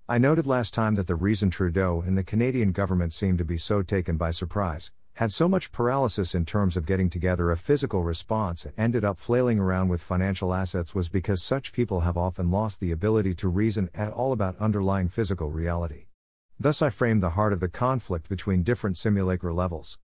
I 0.08 0.18
noted 0.18 0.46
last 0.46 0.74
time 0.74 0.94
that 0.94 1.08
the 1.08 1.16
reason 1.16 1.50
Trudeau 1.50 2.04
and 2.06 2.16
the 2.16 2.22
Canadian 2.22 2.70
government 2.70 3.12
seemed 3.12 3.38
to 3.38 3.44
be 3.44 3.58
so 3.58 3.82
taken 3.82 4.16
by 4.16 4.30
surprise, 4.30 4.92
had 5.16 5.32
so 5.32 5.48
much 5.48 5.72
paralysis 5.72 6.34
in 6.34 6.44
terms 6.44 6.76
of 6.76 6.84
getting 6.84 7.08
together 7.08 7.50
a 7.50 7.56
physical 7.56 8.02
response 8.02 8.66
and 8.66 8.74
ended 8.76 9.02
up 9.02 9.18
flailing 9.18 9.58
around 9.58 9.88
with 9.88 10.02
financial 10.02 10.52
assets 10.52 10.94
was 10.94 11.08
because 11.08 11.42
such 11.42 11.72
people 11.72 12.00
have 12.00 12.18
often 12.18 12.50
lost 12.50 12.80
the 12.80 12.92
ability 12.92 13.34
to 13.34 13.48
reason 13.48 13.88
at 13.94 14.12
all 14.12 14.30
about 14.30 14.58
underlying 14.58 15.08
physical 15.08 15.50
reality. 15.50 16.04
Thus, 16.60 16.82
I 16.82 16.90
framed 16.90 17.22
the 17.22 17.30
heart 17.30 17.54
of 17.54 17.60
the 17.60 17.68
conflict 17.68 18.28
between 18.28 18.62
different 18.62 18.98
simulacra 18.98 19.54
levels. 19.54 19.98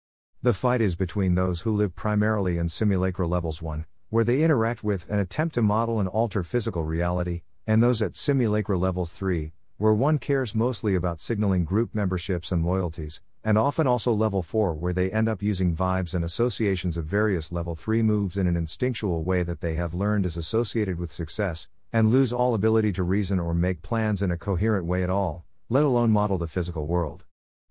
The 0.42 0.52
fight 0.52 0.82
is 0.82 0.94
between 0.94 1.36
those 1.36 1.62
who 1.62 1.70
live 1.70 1.96
primarily 1.96 2.58
in 2.58 2.68
simulacra 2.68 3.26
levels 3.26 3.62
1, 3.62 3.86
where 4.10 4.24
they 4.24 4.42
interact 4.42 4.84
with 4.84 5.06
and 5.08 5.20
attempt 5.20 5.54
to 5.54 5.62
model 5.62 6.00
and 6.00 6.08
alter 6.10 6.42
physical 6.42 6.84
reality, 6.84 7.40
and 7.66 7.82
those 7.82 8.02
at 8.02 8.14
simulacra 8.14 8.76
levels 8.76 9.12
3, 9.12 9.52
where 9.78 9.94
one 9.94 10.18
cares 10.18 10.54
mostly 10.54 10.94
about 10.94 11.18
signaling 11.18 11.64
group 11.64 11.94
memberships 11.94 12.52
and 12.52 12.62
loyalties, 12.62 13.22
and 13.44 13.56
often 13.56 13.86
also 13.86 14.12
level 14.12 14.42
4 14.42 14.74
where 14.74 14.92
they 14.92 15.10
end 15.10 15.28
up 15.28 15.42
using 15.42 15.76
vibes 15.76 16.14
and 16.14 16.24
associations 16.24 16.96
of 16.96 17.04
various 17.04 17.52
level 17.52 17.74
3 17.74 18.02
moves 18.02 18.36
in 18.36 18.46
an 18.46 18.56
instinctual 18.56 19.22
way 19.22 19.42
that 19.42 19.60
they 19.60 19.74
have 19.74 19.94
learned 19.94 20.26
is 20.26 20.36
associated 20.36 20.98
with 20.98 21.12
success, 21.12 21.68
and 21.92 22.10
lose 22.10 22.32
all 22.32 22.54
ability 22.54 22.92
to 22.92 23.02
reason 23.02 23.38
or 23.38 23.54
make 23.54 23.82
plans 23.82 24.22
in 24.22 24.30
a 24.30 24.36
coherent 24.36 24.84
way 24.84 25.02
at 25.02 25.10
all, 25.10 25.44
let 25.68 25.84
alone 25.84 26.10
model 26.10 26.38
the 26.38 26.46
physical 26.46 26.86
world. 26.86 27.24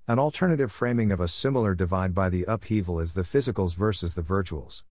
An 0.07 0.19
alternative 0.19 0.71
framing 0.71 1.11
of 1.11 1.19
a 1.19 1.27
similar 1.27 1.75
divide 1.75 2.15
by 2.15 2.29
the 2.29 2.45
upheaval 2.45 2.99
is 2.99 3.13
the 3.13 3.23
physicals 3.23 3.75
versus 3.75 4.15
the 4.15 4.21
virtuals. 4.21 4.83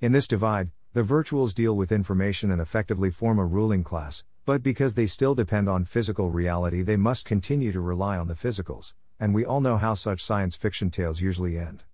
In 0.00 0.12
this 0.12 0.28
divide, 0.28 0.70
the 0.92 1.02
virtuals 1.02 1.54
deal 1.54 1.76
with 1.76 1.92
information 1.92 2.50
and 2.50 2.60
effectively 2.60 3.10
form 3.10 3.38
a 3.38 3.44
ruling 3.44 3.84
class, 3.84 4.24
but 4.46 4.62
because 4.62 4.94
they 4.94 5.06
still 5.06 5.34
depend 5.34 5.68
on 5.68 5.84
physical 5.84 6.30
reality, 6.30 6.82
they 6.82 6.96
must 6.96 7.26
continue 7.26 7.72
to 7.72 7.80
rely 7.80 8.16
on 8.16 8.28
the 8.28 8.34
physicals, 8.34 8.94
and 9.20 9.34
we 9.34 9.44
all 9.44 9.60
know 9.60 9.76
how 9.76 9.92
such 9.92 10.24
science 10.24 10.56
fiction 10.56 10.90
tales 10.90 11.20
usually 11.20 11.58
end. 11.58 11.84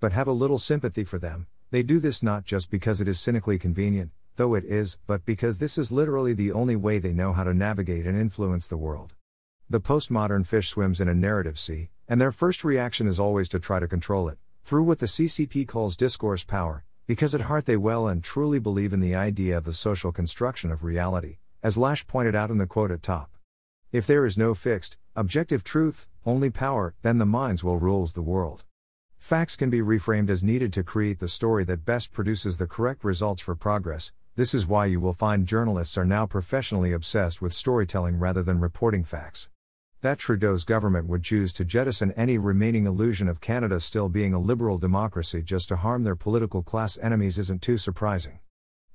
But 0.00 0.12
have 0.12 0.26
a 0.26 0.32
little 0.32 0.58
sympathy 0.58 1.04
for 1.04 1.18
them, 1.18 1.46
they 1.70 1.82
do 1.82 2.00
this 2.00 2.22
not 2.22 2.46
just 2.46 2.70
because 2.70 3.02
it 3.02 3.06
is 3.06 3.20
cynically 3.20 3.58
convenient, 3.58 4.10
though 4.36 4.54
it 4.54 4.64
is, 4.64 4.96
but 5.06 5.26
because 5.26 5.58
this 5.58 5.76
is 5.76 5.92
literally 5.92 6.32
the 6.32 6.50
only 6.50 6.76
way 6.76 6.98
they 6.98 7.12
know 7.12 7.34
how 7.34 7.44
to 7.44 7.52
navigate 7.52 8.06
and 8.06 8.18
influence 8.18 8.66
the 8.66 8.78
world. 8.78 9.12
The 9.68 9.80
postmodern 9.80 10.46
fish 10.46 10.70
swims 10.70 11.00
in 11.00 11.08
a 11.08 11.14
narrative 11.14 11.58
sea, 11.58 11.90
and 12.08 12.18
their 12.18 12.32
first 12.32 12.64
reaction 12.64 13.06
is 13.06 13.20
always 13.20 13.48
to 13.50 13.60
try 13.60 13.78
to 13.78 13.86
control 13.86 14.30
it, 14.30 14.38
through 14.64 14.84
what 14.84 14.98
the 14.98 15.06
CCP 15.06 15.68
calls 15.68 15.96
discourse 15.96 16.44
power, 16.44 16.84
because 17.06 17.34
at 17.34 17.42
heart 17.42 17.66
they 17.66 17.76
well 17.76 18.08
and 18.08 18.24
truly 18.24 18.58
believe 18.58 18.94
in 18.94 19.00
the 19.00 19.14
idea 19.14 19.56
of 19.56 19.64
the 19.64 19.74
social 19.74 20.12
construction 20.12 20.72
of 20.72 20.82
reality, 20.82 21.36
as 21.62 21.76
Lash 21.76 22.06
pointed 22.06 22.34
out 22.34 22.50
in 22.50 22.56
the 22.58 22.66
quote 22.66 22.90
at 22.90 23.02
top. 23.02 23.30
If 23.92 24.06
there 24.06 24.24
is 24.24 24.38
no 24.38 24.54
fixed, 24.54 24.98
objective 25.16 25.64
truth, 25.64 26.06
only 26.24 26.48
power, 26.48 26.94
then 27.02 27.18
the 27.18 27.26
minds 27.26 27.64
will 27.64 27.76
rules 27.76 28.12
the 28.12 28.22
world. 28.22 28.62
Facts 29.18 29.56
can 29.56 29.68
be 29.68 29.80
reframed 29.80 30.30
as 30.30 30.44
needed 30.44 30.72
to 30.74 30.84
create 30.84 31.18
the 31.18 31.26
story 31.26 31.64
that 31.64 31.84
best 31.84 32.12
produces 32.12 32.58
the 32.58 32.68
correct 32.68 33.02
results 33.02 33.42
for 33.42 33.56
progress. 33.56 34.12
This 34.36 34.54
is 34.54 34.64
why 34.64 34.86
you 34.86 35.00
will 35.00 35.12
find 35.12 35.44
journalists 35.44 35.98
are 35.98 36.04
now 36.04 36.24
professionally 36.24 36.92
obsessed 36.92 37.42
with 37.42 37.52
storytelling 37.52 38.20
rather 38.20 38.44
than 38.44 38.60
reporting 38.60 39.02
facts. 39.02 39.48
That 40.02 40.20
Trudeau's 40.20 40.62
government 40.62 41.08
would 41.08 41.24
choose 41.24 41.52
to 41.54 41.64
jettison 41.64 42.12
any 42.12 42.38
remaining 42.38 42.86
illusion 42.86 43.26
of 43.26 43.40
Canada 43.40 43.80
still 43.80 44.08
being 44.08 44.32
a 44.32 44.38
liberal 44.38 44.78
democracy 44.78 45.42
just 45.42 45.66
to 45.70 45.76
harm 45.76 46.04
their 46.04 46.14
political 46.14 46.62
class 46.62 46.96
enemies 47.02 47.40
isn't 47.40 47.60
too 47.60 47.76
surprising. 47.76 48.38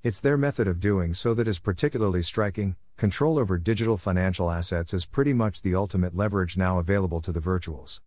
It's 0.06 0.22
their 0.22 0.38
method 0.38 0.68
of 0.68 0.80
doing 0.80 1.16
so 1.16 1.34
that 1.34 1.48
is 1.48 1.58
particularly 1.58 2.22
striking. 2.22 2.76
Control 2.96 3.40
over 3.40 3.58
digital 3.58 3.98
financial 3.98 4.52
assets 4.52 4.94
is 4.94 5.08
pretty 5.08 5.34
much 5.34 5.64
the 5.64 5.74
ultimate 5.74 6.16
leverage 6.16 6.58
now 6.58 6.78
available 6.78 7.22
to 7.22 7.32
the 7.32 7.40
virtuals. 7.40 8.02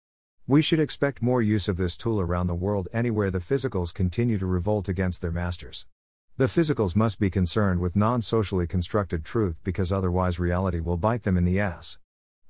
We 0.47 0.63
should 0.63 0.79
expect 0.79 1.23
more 1.23 1.43
use 1.43 1.67
of 1.67 1.77
this 1.77 1.97
tool 1.97 2.21
around 2.21 2.47
the 2.47 2.55
world 2.55 2.87
anywhere 2.93 3.33
the 3.33 3.41
physicals 3.41 3.93
continue 3.93 4.39
to 4.39 4.47
revolt 4.47 4.89
against 4.89 5.23
their 5.23 5.33
masters. 5.33 5.89
The 6.37 6.45
physicals 6.45 6.95
must 6.95 7.19
be 7.19 7.31
concerned 7.31 7.81
with 7.81 7.97
non 7.97 8.23
socially 8.23 8.69
constructed 8.69 9.25
truth 9.25 9.57
because 9.65 9.91
otherwise 9.91 10.39
reality 10.39 10.79
will 10.79 10.99
bite 10.99 11.25
them 11.25 11.37
in 11.37 11.45
the 11.45 11.59
ass. 11.59 11.99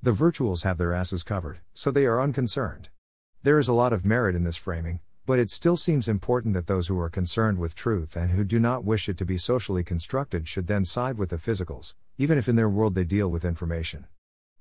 The 0.02 0.12
virtuals 0.12 0.64
have 0.64 0.76
their 0.76 0.92
asses 0.92 1.22
covered, 1.22 1.60
so 1.72 1.90
they 1.90 2.04
are 2.04 2.20
unconcerned. 2.20 2.90
There 3.44 3.58
is 3.58 3.68
a 3.68 3.72
lot 3.72 3.94
of 3.94 4.04
merit 4.04 4.34
in 4.34 4.44
this 4.44 4.58
framing, 4.58 5.00
but 5.28 5.38
it 5.38 5.50
still 5.50 5.76
seems 5.76 6.08
important 6.08 6.54
that 6.54 6.66
those 6.66 6.88
who 6.88 6.98
are 6.98 7.10
concerned 7.10 7.58
with 7.58 7.74
truth 7.74 8.16
and 8.16 8.30
who 8.30 8.42
do 8.42 8.58
not 8.58 8.82
wish 8.82 9.10
it 9.10 9.18
to 9.18 9.26
be 9.26 9.36
socially 9.36 9.84
constructed 9.84 10.48
should 10.48 10.68
then 10.68 10.86
side 10.86 11.18
with 11.18 11.28
the 11.28 11.36
physicals, 11.36 11.92
even 12.16 12.38
if 12.38 12.48
in 12.48 12.56
their 12.56 12.66
world 12.66 12.94
they 12.94 13.04
deal 13.04 13.28
with 13.28 13.44
information. 13.44 14.06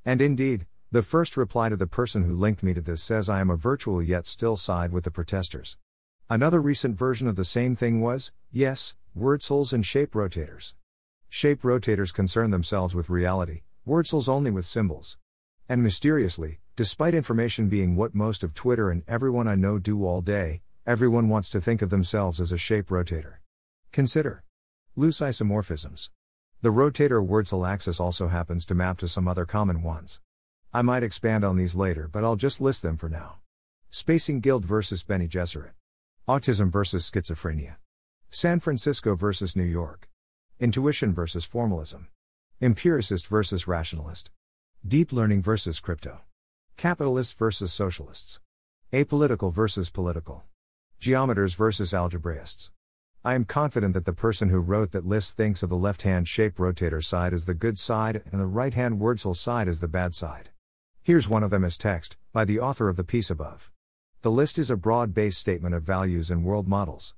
And 0.03 0.19
indeed, 0.19 0.65
the 0.91 1.01
first 1.01 1.37
reply 1.37 1.69
to 1.69 1.77
the 1.77 1.87
person 1.87 2.25
who 2.25 2.35
linked 2.35 2.63
me 2.63 2.73
to 2.73 2.81
this 2.81 3.01
says 3.01 3.29
I 3.29 3.39
am 3.39 3.49
a 3.49 3.55
virtual 3.55 4.03
yet 4.03 4.27
still 4.27 4.57
side 4.57 4.91
with 4.91 5.05
the 5.05 5.09
protesters. 5.09 5.77
Another 6.29 6.61
recent 6.61 6.97
version 6.97 7.29
of 7.29 7.37
the 7.37 7.45
same 7.45 7.73
thing 7.73 8.01
was, 8.01 8.33
yes, 8.51 8.93
Wordcels 9.17 9.71
and 9.71 9.85
shape 9.85 10.11
rotators. 10.11 10.73
Shape 11.29 11.61
rotators 11.61 12.13
concern 12.13 12.51
themselves 12.51 12.93
with 12.93 13.09
reality, 13.09 13.61
Wordcels 13.87 14.27
only 14.27 14.51
with 14.51 14.65
symbols. 14.65 15.17
And 15.69 15.81
mysteriously, 15.81 16.59
despite 16.77 17.15
information 17.15 17.69
being 17.69 17.95
what 17.95 18.13
most 18.13 18.43
of 18.43 18.53
Twitter 18.53 18.91
and 18.91 19.01
everyone 19.07 19.47
I 19.47 19.55
know 19.55 19.79
do 19.79 20.05
all 20.05 20.21
day, 20.21 20.61
everyone 20.85 21.27
wants 21.27 21.49
to 21.49 21.59
think 21.59 21.81
of 21.81 21.89
themselves 21.89 22.39
as 22.39 22.51
a 22.51 22.57
shape 22.57 22.89
rotator. 22.89 23.37
Consider 23.91 24.43
loose 24.95 25.19
isomorphisms. 25.19 26.11
The 26.61 26.69
rotator 26.69 27.27
Wordcel 27.27 27.67
axis 27.67 27.99
also 27.99 28.27
happens 28.27 28.63
to 28.67 28.75
map 28.75 28.99
to 28.99 29.07
some 29.07 29.27
other 29.27 29.43
common 29.43 29.81
ones. 29.81 30.19
I 30.71 30.83
might 30.83 31.01
expand 31.01 31.43
on 31.43 31.57
these 31.57 31.75
later, 31.75 32.07
but 32.07 32.23
I'll 32.23 32.35
just 32.35 32.61
list 32.61 32.83
them 32.83 32.95
for 32.95 33.09
now. 33.09 33.39
Spacing 33.89 34.39
Guild 34.39 34.63
versus 34.63 35.03
Bene 35.03 35.27
Gesserit. 35.27 35.71
Autism 36.27 36.71
versus 36.71 37.09
schizophrenia. 37.09 37.77
San 38.29 38.59
Francisco 38.59 39.15
versus 39.15 39.55
New 39.55 39.63
York. 39.63 40.09
Intuition 40.59 41.11
versus 41.11 41.43
formalism. 41.43 42.09
Empiricist 42.61 43.25
versus 43.25 43.67
rationalist. 43.67 44.29
Deep 44.87 45.11
learning 45.11 45.41
versus 45.41 45.79
crypto. 45.79 46.21
Capitalists 46.77 47.33
versus 47.33 47.73
socialists. 47.73 48.39
Apolitical 48.93 49.51
versus 49.51 49.89
political. 49.89 50.43
Geometers 50.99 51.55
versus 51.55 51.91
algebraists. 51.91 52.71
I 53.25 53.33
am 53.33 53.45
confident 53.45 53.95
that 53.95 54.05
the 54.05 54.13
person 54.13 54.49
who 54.49 54.59
wrote 54.59 54.91
that 54.91 55.03
list 55.03 55.35
thinks 55.35 55.63
of 55.63 55.69
the 55.69 55.75
left 55.75 56.03
hand 56.03 56.27
shape 56.27 56.57
rotator 56.57 57.03
side 57.03 57.33
as 57.33 57.47
the 57.47 57.55
good 57.55 57.79
side 57.79 58.21
and 58.31 58.39
the 58.39 58.45
right 58.45 58.75
hand 58.75 58.99
Wordcel 58.99 59.35
side 59.35 59.67
as 59.67 59.79
the 59.79 59.87
bad 59.87 60.13
side. 60.13 60.51
Here's 61.01 61.27
one 61.27 61.41
of 61.41 61.49
them 61.49 61.63
as 61.63 61.79
text, 61.79 62.15
by 62.31 62.45
the 62.45 62.59
author 62.59 62.89
of 62.89 62.95
the 62.95 63.03
piece 63.03 63.31
above. 63.31 63.71
The 64.21 64.29
list 64.29 64.59
is 64.59 64.69
a 64.69 64.77
broad 64.77 65.15
based 65.15 65.39
statement 65.39 65.73
of 65.73 65.81
values 65.81 66.29
and 66.29 66.45
world 66.45 66.67
models. 66.67 67.15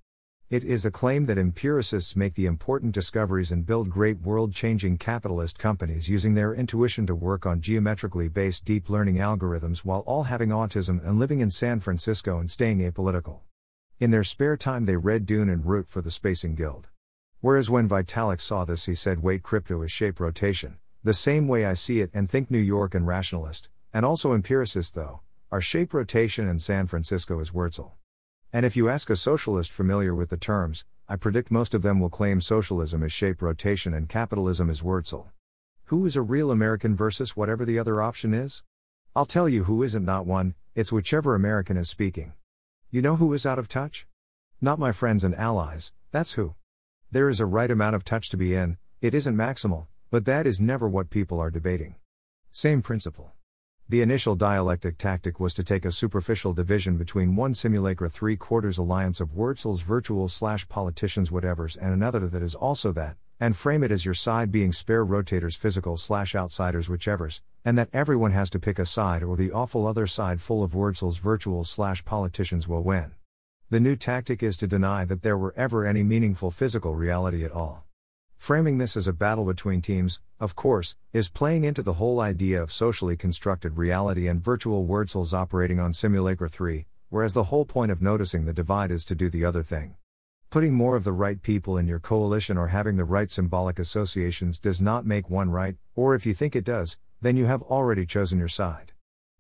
It 0.50 0.64
is 0.64 0.84
a 0.84 0.90
claim 0.90 1.26
that 1.26 1.38
empiricists 1.38 2.16
make 2.16 2.34
the 2.34 2.48
important 2.48 2.92
discoveries 2.92 3.52
and 3.52 3.68
build 3.68 3.92
great 3.92 4.20
world 4.22 4.52
changing 4.52 4.98
capitalist 4.98 5.60
companies 5.60 6.10
using 6.10 6.34
their 6.34 6.56
intuition 6.56 7.06
to 7.06 7.14
work 7.14 7.46
on 7.46 7.62
geometrically 7.62 8.30
based 8.30 8.66
deep 8.66 8.90
learning 8.90 9.18
algorithms 9.18 9.86
while 9.86 10.00
all 10.08 10.24
having 10.24 10.50
autism 10.50 11.08
and 11.08 11.20
living 11.20 11.40
in 11.40 11.52
San 11.52 11.80
Francisco 11.80 12.40
and 12.40 12.50
staying 12.50 12.80
apolitical. 12.80 13.42
In 14.00 14.10
their 14.10 14.24
spare 14.24 14.58
time, 14.58 14.86
they 14.86 14.96
read 14.96 15.28
Dune 15.28 15.50
and 15.50 15.68
root 15.68 15.88
for 15.88 16.02
the 16.02 16.10
Spacing 16.10 16.56
Guild. 16.56 16.88
Whereas 17.42 17.70
when 17.70 17.88
Vitalik 17.88 18.42
saw 18.42 18.66
this, 18.66 18.86
he 18.86 18.96
said, 18.96 19.22
Wait, 19.22 19.44
crypto 19.44 19.84
is 19.84 19.92
shape 19.92 20.20
rotation. 20.20 20.80
The 21.04 21.14
same 21.14 21.48
way 21.48 21.64
I 21.64 21.76
see 21.76 22.02
it 22.02 22.10
and 22.12 22.28
think 22.28 22.50
New 22.50 22.58
York 22.58 22.96
and 22.96 23.06
rationalist, 23.06 23.70
and 23.94 24.04
also 24.04 24.34
empiricist 24.34 24.96
though, 24.96 25.22
are 25.52 25.62
shape 25.62 25.94
rotation 25.94 26.48
and 26.48 26.60
San 26.60 26.88
Francisco 26.88 27.40
is 27.40 27.52
Wordcel. 27.52 27.92
And 28.52 28.66
if 28.66 28.76
you 28.76 28.90
ask 28.90 29.12
a 29.12 29.16
socialist 29.16 29.72
familiar 29.72 30.16
with 30.16 30.30
the 30.30 30.38
terms, 30.38 30.84
I 31.08 31.18
predict 31.18 31.52
most 31.52 31.76
of 31.76 31.84
them 31.84 32.00
will 32.00 32.10
claim 32.10 32.42
socialism 32.42 33.04
is 33.04 33.14
shape 33.14 33.44
rotation 33.44 33.94
and 33.94 34.10
capitalism 34.10 34.72
is 34.72 34.82
Wordcel. 34.82 35.28
Who 35.86 36.06
is 36.08 36.16
a 36.16 36.24
real 36.24 36.50
American 36.50 36.96
versus 36.96 37.38
whatever 37.38 37.64
the 37.64 37.78
other 37.78 38.02
option 38.02 38.34
is? 38.34 38.64
I'll 39.16 39.28
tell 39.28 39.48
you 39.48 39.66
who 39.66 39.84
isn't 39.84 40.04
not 40.04 40.26
one, 40.26 40.56
it's 40.74 40.92
whichever 40.92 41.36
American 41.36 41.78
is 41.78 41.90
speaking. 41.90 42.34
You 42.90 43.04
know 43.04 43.18
who 43.18 43.34
is 43.34 43.46
out 43.46 43.60
of 43.60 43.68
touch? 43.68 44.08
Not 44.60 44.80
my 44.80 44.92
friends 44.92 45.24
and 45.24 45.36
allies, 45.36 45.92
that's 46.12 46.34
who. 46.34 46.56
There 47.12 47.30
is 47.30 47.40
a 47.40 47.46
right 47.46 47.70
amount 47.70 47.96
of 47.96 48.04
touch 48.04 48.30
to 48.30 48.38
be 48.38 48.56
in, 48.56 48.78
it 49.00 49.14
isn't 49.14 49.36
maximal, 49.36 49.86
but 50.10 50.26
that 50.26 50.48
is 50.48 50.60
never 50.60 50.90
what 50.90 51.12
people 51.12 51.40
are 51.40 51.52
debating. 51.52 51.96
Same 52.50 52.82
principle. 52.82 53.32
The 53.92 54.04
initial 54.04 54.36
dialectic 54.36 55.00
tactic 55.00 55.40
was 55.40 55.56
to 55.56 55.64
take 55.64 55.84
a 55.84 55.92
superficial 55.92 56.54
division 56.54 56.96
between 56.96 57.36
one 57.36 57.56
simulacra 57.56 58.08
three 58.08 58.38
quarters 58.38 58.78
alliance 58.78 59.20
of 59.20 59.32
Wordcels 59.32 59.82
virtual 59.82 60.28
slash 60.28 60.70
politicians 60.70 61.32
whatevers 61.32 61.76
and 61.76 61.92
another 61.92 62.28
that 62.28 62.44
is 62.44 62.54
also 62.54 62.92
that, 62.92 63.18
and 63.40 63.58
frame 63.58 63.84
it 63.84 63.92
as 63.92 64.06
your 64.06 64.14
side 64.14 64.52
being 64.52 64.72
shape 64.72 64.90
rotators 64.90 65.58
physical 65.58 65.98
slash 65.98 66.36
outsiders 66.36 66.88
whichevers, 66.88 67.42
and 67.66 67.80
that 67.80 67.90
everyone 67.92 68.30
has 68.30 68.52
to 68.52 68.60
pick 68.60 68.78
a 68.78 68.86
side 68.86 69.24
or 69.24 69.36
the 69.36 69.52
awful 69.52 69.88
other 69.88 70.06
side 70.06 70.40
full 70.40 70.62
of 70.62 70.74
Wordcels 70.74 71.20
virtual 71.20 71.64
slash 71.64 72.06
politicians 72.06 72.68
will 72.68 72.84
win. 72.84 73.14
The 73.72 73.80
new 73.80 73.96
tactic 73.96 74.44
is 74.44 74.56
to 74.58 74.68
deny 74.68 75.04
that 75.06 75.24
there 75.24 75.36
were 75.36 75.56
ever 75.58 75.88
any 75.88 76.04
meaningful 76.04 76.52
physical 76.52 76.94
reality 76.94 77.44
at 77.44 77.52
all. 77.52 77.89
Framing 78.40 78.78
this 78.78 78.96
as 78.96 79.06
a 79.06 79.14
battle 79.14 79.44
between 79.44 79.82
teams, 79.82 80.22
of 80.40 80.56
course, 80.56 80.96
is 81.12 81.30
playing 81.30 81.66
into 81.66 81.84
the 81.84 81.94
whole 81.94 82.22
idea 82.22 82.60
of 82.60 82.72
socially 82.72 83.18
constructed 83.18 83.78
reality 83.78 84.28
and 84.28 84.44
virtual 84.44 84.88
Wordcels 84.88 85.34
operating 85.34 85.78
on 85.78 85.92
Simulacra 85.92 86.50
3, 86.50 86.88
whereas 87.10 87.34
the 87.34 87.44
whole 87.44 87.66
point 87.66 87.92
of 87.92 88.02
noticing 88.02 88.46
the 88.46 88.54
divide 88.54 88.92
is 88.92 89.04
to 89.06 89.14
do 89.14 89.30
the 89.30 89.44
other 89.44 89.62
thing. 89.62 89.98
Putting 90.50 90.74
more 90.74 90.96
of 90.96 91.04
the 91.04 91.12
right 91.12 91.40
people 91.40 91.78
in 91.78 91.86
your 91.86 92.00
coalition 92.00 92.58
or 92.58 92.68
having 92.68 92.96
the 92.96 93.04
right 93.04 93.30
symbolic 93.30 93.78
associations 93.78 94.58
does 94.58 94.82
not 94.82 95.06
make 95.06 95.30
one 95.30 95.52
right, 95.52 95.76
or 95.94 96.16
if 96.16 96.26
you 96.26 96.34
think 96.34 96.56
it 96.56 96.64
does, 96.64 96.98
then 97.22 97.36
you 97.36 97.46
have 97.46 97.62
already 97.64 98.06
chosen 98.06 98.40
your 98.40 98.48
side. 98.48 98.94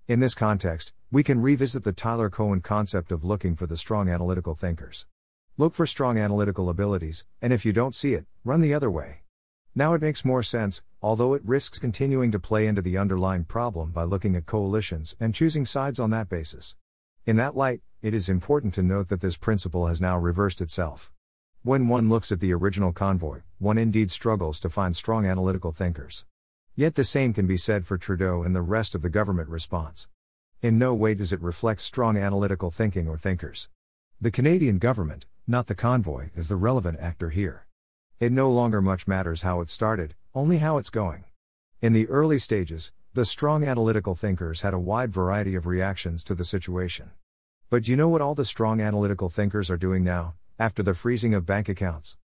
In 0.07 0.19
this 0.19 0.35
context, 0.35 0.93
we 1.09 1.23
can 1.23 1.41
revisit 1.41 1.85
the 1.85 1.93
Tyler 1.93 2.29
Cowen 2.29 2.59
concept 2.59 3.13
of 3.13 3.23
looking 3.23 3.55
for 3.55 3.65
the 3.65 3.77
strong 3.77 4.09
analytical 4.09 4.55
thinkers. 4.55 5.07
Look 5.59 5.73
for 5.73 5.85
strong 5.85 6.17
analytical 6.17 6.69
abilities, 6.69 7.25
and 7.41 7.51
if 7.51 7.65
you 7.65 7.73
don't 7.73 7.93
see 7.93 8.13
it, 8.13 8.25
run 8.45 8.61
the 8.61 8.73
other 8.73 8.89
way. 8.89 9.23
Now 9.75 9.93
it 9.93 10.01
makes 10.01 10.23
more 10.23 10.41
sense, 10.41 10.81
although 11.01 11.33
it 11.33 11.43
risks 11.43 11.79
continuing 11.79 12.31
to 12.31 12.39
play 12.39 12.65
into 12.65 12.81
the 12.81 12.97
underlying 12.97 13.43
problem 13.43 13.91
by 13.91 14.03
looking 14.03 14.37
at 14.37 14.45
coalitions 14.45 15.17
and 15.19 15.35
choosing 15.35 15.65
sides 15.65 15.99
on 15.99 16.11
that 16.11 16.29
basis. 16.29 16.77
In 17.25 17.35
that 17.35 17.57
light, 17.57 17.81
it 18.01 18.13
is 18.13 18.29
important 18.29 18.73
to 18.75 18.81
note 18.81 19.09
that 19.09 19.19
this 19.19 19.35
principle 19.35 19.87
has 19.87 19.99
now 19.99 20.17
reversed 20.17 20.61
itself. 20.61 21.11
When 21.61 21.89
one 21.89 22.07
looks 22.07 22.31
at 22.31 22.39
the 22.39 22.53
original 22.53 22.93
convoy, 22.93 23.41
one 23.57 23.77
indeed 23.77 24.11
struggles 24.11 24.61
to 24.61 24.69
find 24.69 24.95
strong 24.95 25.25
analytical 25.25 25.73
thinkers. 25.73 26.25
Yet 26.73 26.95
the 26.95 27.03
same 27.03 27.33
can 27.33 27.47
be 27.47 27.57
said 27.57 27.85
for 27.85 27.97
Trudeau 27.97 28.43
and 28.43 28.55
the 28.55 28.61
rest 28.61 28.95
of 28.95 29.01
the 29.01 29.09
government 29.09 29.49
response. 29.49 30.07
In 30.61 30.79
no 30.79 30.95
way 30.95 31.15
does 31.15 31.33
it 31.33 31.41
reflect 31.41 31.81
strong 31.81 32.15
analytical 32.15 32.71
thinking 32.71 33.09
or 33.09 33.17
thinkers. 33.17 33.67
The 34.21 34.31
Canadian 34.31 34.79
government, 34.79 35.25
not 35.49 35.65
the 35.65 35.73
convoy, 35.73 36.29
is 36.35 36.47
the 36.47 36.55
relevant 36.55 36.99
actor 37.01 37.31
here. 37.31 37.65
It 38.19 38.31
no 38.31 38.51
longer 38.51 38.83
much 38.83 39.07
matters 39.07 39.41
how 39.41 39.61
it 39.61 39.69
started, 39.69 40.13
only 40.35 40.59
how 40.59 40.77
it's 40.77 40.91
going. 40.91 41.23
In 41.81 41.91
the 41.91 42.07
early 42.07 42.37
stages, 42.37 42.91
the 43.15 43.25
strong 43.25 43.63
analytical 43.63 44.13
thinkers 44.13 44.61
had 44.61 44.75
a 44.75 44.79
wide 44.79 45.11
variety 45.11 45.55
of 45.55 45.65
reactions 45.65 46.23
to 46.25 46.35
the 46.35 46.45
situation. 46.45 47.09
But 47.67 47.87
you 47.87 47.97
know 47.97 48.09
what 48.09 48.21
all 48.21 48.35
the 48.35 48.45
strong 48.45 48.79
analytical 48.79 49.27
thinkers 49.27 49.71
are 49.71 49.77
doing 49.77 50.03
now, 50.03 50.35
after 50.59 50.83
the 50.83 50.93
freezing 50.93 51.33
of 51.33 51.47
bank 51.47 51.67
accounts? 51.67 52.17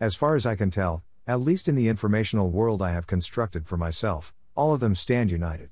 As 0.00 0.16
far 0.16 0.34
as 0.34 0.46
I 0.46 0.56
can 0.56 0.70
tell, 0.70 1.02
at 1.26 1.42
least 1.42 1.68
in 1.68 1.74
the 1.74 1.88
informational 1.88 2.48
world 2.48 2.80
I 2.80 2.92
have 2.92 3.06
constructed 3.06 3.66
for 3.66 3.76
myself, 3.76 4.32
all 4.56 4.72
of 4.72 4.80
them 4.80 4.94
stand 4.94 5.30
united. 5.30 5.68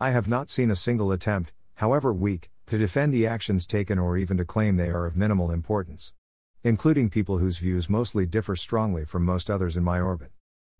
I 0.00 0.12
have 0.12 0.28
not 0.28 0.48
seen 0.48 0.70
a 0.70 0.76
single 0.76 1.12
attempt, 1.12 1.52
however 1.74 2.10
weak, 2.10 2.48
to 2.68 2.78
defend 2.78 3.12
the 3.12 3.26
actions 3.26 3.66
taken 3.66 3.98
or 3.98 4.16
even 4.16 4.38
to 4.38 4.46
claim 4.46 4.78
they 4.78 4.88
are 4.88 5.04
of 5.04 5.14
minimal 5.14 5.50
importance. 5.50 6.14
Including 6.64 7.08
people 7.08 7.38
whose 7.38 7.58
views 7.58 7.88
mostly 7.88 8.26
differ 8.26 8.56
strongly 8.56 9.04
from 9.04 9.24
most 9.24 9.48
others 9.48 9.76
in 9.76 9.84
my 9.84 10.00
orbit. 10.00 10.32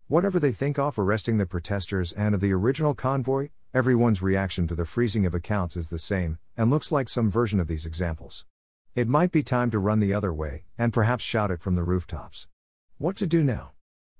Whatever 0.07 0.37
they 0.37 0.51
think 0.51 0.77
of 0.77 0.99
arresting 0.99 1.37
the 1.37 1.45
protesters 1.45 2.11
and 2.11 2.35
of 2.35 2.41
the 2.41 2.51
original 2.51 2.93
convoy, 2.93 3.47
everyone's 3.73 4.21
reaction 4.21 4.67
to 4.67 4.75
the 4.75 4.83
freezing 4.83 5.25
of 5.25 5.33
accounts 5.33 5.77
is 5.77 5.87
the 5.87 5.97
same, 5.97 6.37
and 6.57 6.69
looks 6.69 6.91
like 6.91 7.07
some 7.07 7.31
version 7.31 7.61
of 7.61 7.67
these 7.67 7.85
examples. 7.85 8.45
It 8.93 9.07
might 9.07 9.31
be 9.31 9.41
time 9.41 9.71
to 9.71 9.79
run 9.79 10.01
the 10.01 10.13
other 10.13 10.33
way, 10.33 10.65
and 10.77 10.91
perhaps 10.91 11.23
shout 11.23 11.49
it 11.49 11.61
from 11.61 11.75
the 11.75 11.83
rooftops. 11.83 12.49
What 12.97 13.15
to 13.15 13.25
do 13.25 13.41
now? 13.41 13.71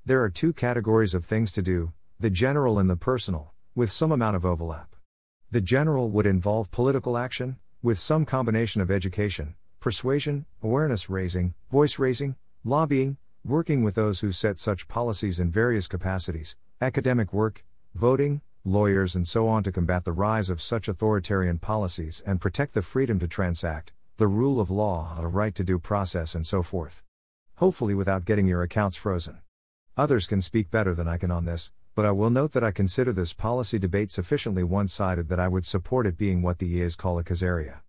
There 0.06 0.24
are 0.24 0.30
two 0.30 0.54
categories 0.54 1.14
of 1.14 1.26
things 1.26 1.52
to 1.52 1.62
do 1.62 1.92
the 2.22 2.30
general 2.30 2.80
and 2.80 2.90
the 2.90 2.96
personal, 2.96 3.54
with 3.76 3.92
some 3.92 4.14
amount 4.14 4.38
of 4.38 4.46
overlap. 4.46 4.96
The 5.52 5.60
general 5.60 6.10
would 6.10 6.26
involve 6.26 6.72
political 6.72 7.18
action, 7.18 7.58
with 7.82 8.00
some 8.00 8.26
combination 8.26 8.82
of 8.82 8.90
education, 8.90 9.56
persuasion, 9.80 10.46
awareness 10.62 11.10
raising, 11.10 11.54
voice 11.72 12.00
raising, 12.00 12.36
lobbying, 12.64 13.18
working 13.46 13.84
with 13.84 13.96
those 13.96 14.20
who 14.20 14.32
set 14.32 14.60
such 14.60 14.88
policies 14.88 15.40
in 15.40 15.50
various 15.50 15.88
capacities, 15.88 16.58
academic 16.82 17.32
work, 17.34 17.64
voting, 17.96 18.42
lawyers, 18.66 19.16
and 19.16 19.28
so 19.28 19.48
on 19.48 19.64
to 19.64 19.72
combat 19.72 20.04
the 20.04 20.12
rise 20.12 20.50
of 20.50 20.62
such 20.62 20.88
authoritarian 20.88 21.58
policies 21.58 22.22
and 22.26 22.42
protect 22.42 22.74
the 22.74 22.82
freedom 22.82 23.18
to 23.20 23.28
transact, 23.28 23.94
the 24.18 24.28
rule 24.28 24.60
of 24.60 24.70
law, 24.70 25.16
a 25.18 25.28
right 25.28 25.56
to 25.56 25.64
due 25.64 25.80
process, 25.80 26.36
and 26.36 26.46
so 26.46 26.62
forth. 26.62 27.04
Hopefully, 27.56 27.94
without 27.94 28.26
getting 28.26 28.48
your 28.48 28.64
accounts 28.64 28.98
frozen. 28.98 29.40
Others 29.98 30.28
can 30.28 30.42
speak 30.42 30.70
better 30.70 30.94
than 30.94 31.08
I 31.08 31.18
can 31.18 31.32
on 31.32 31.46
this, 31.46 31.72
but 31.96 32.06
I 32.06 32.12
will 32.12 32.30
note 32.30 32.52
that 32.54 32.64
I 32.64 32.72
consider 32.72 33.12
this 33.12 33.34
policy 33.34 33.80
debate 33.80 34.12
sufficiently 34.12 34.64
one 34.64 34.88
sided 34.88 35.28
that 35.30 35.40
I 35.40 35.48
would 35.48 35.66
support 35.66 36.06
it 36.06 36.18
being 36.18 36.42
what 36.42 36.60
the 36.60 36.68
EAs 36.68 36.96
call 36.96 37.20
a 37.20 37.24
cause 37.24 37.44
area. 37.44 37.82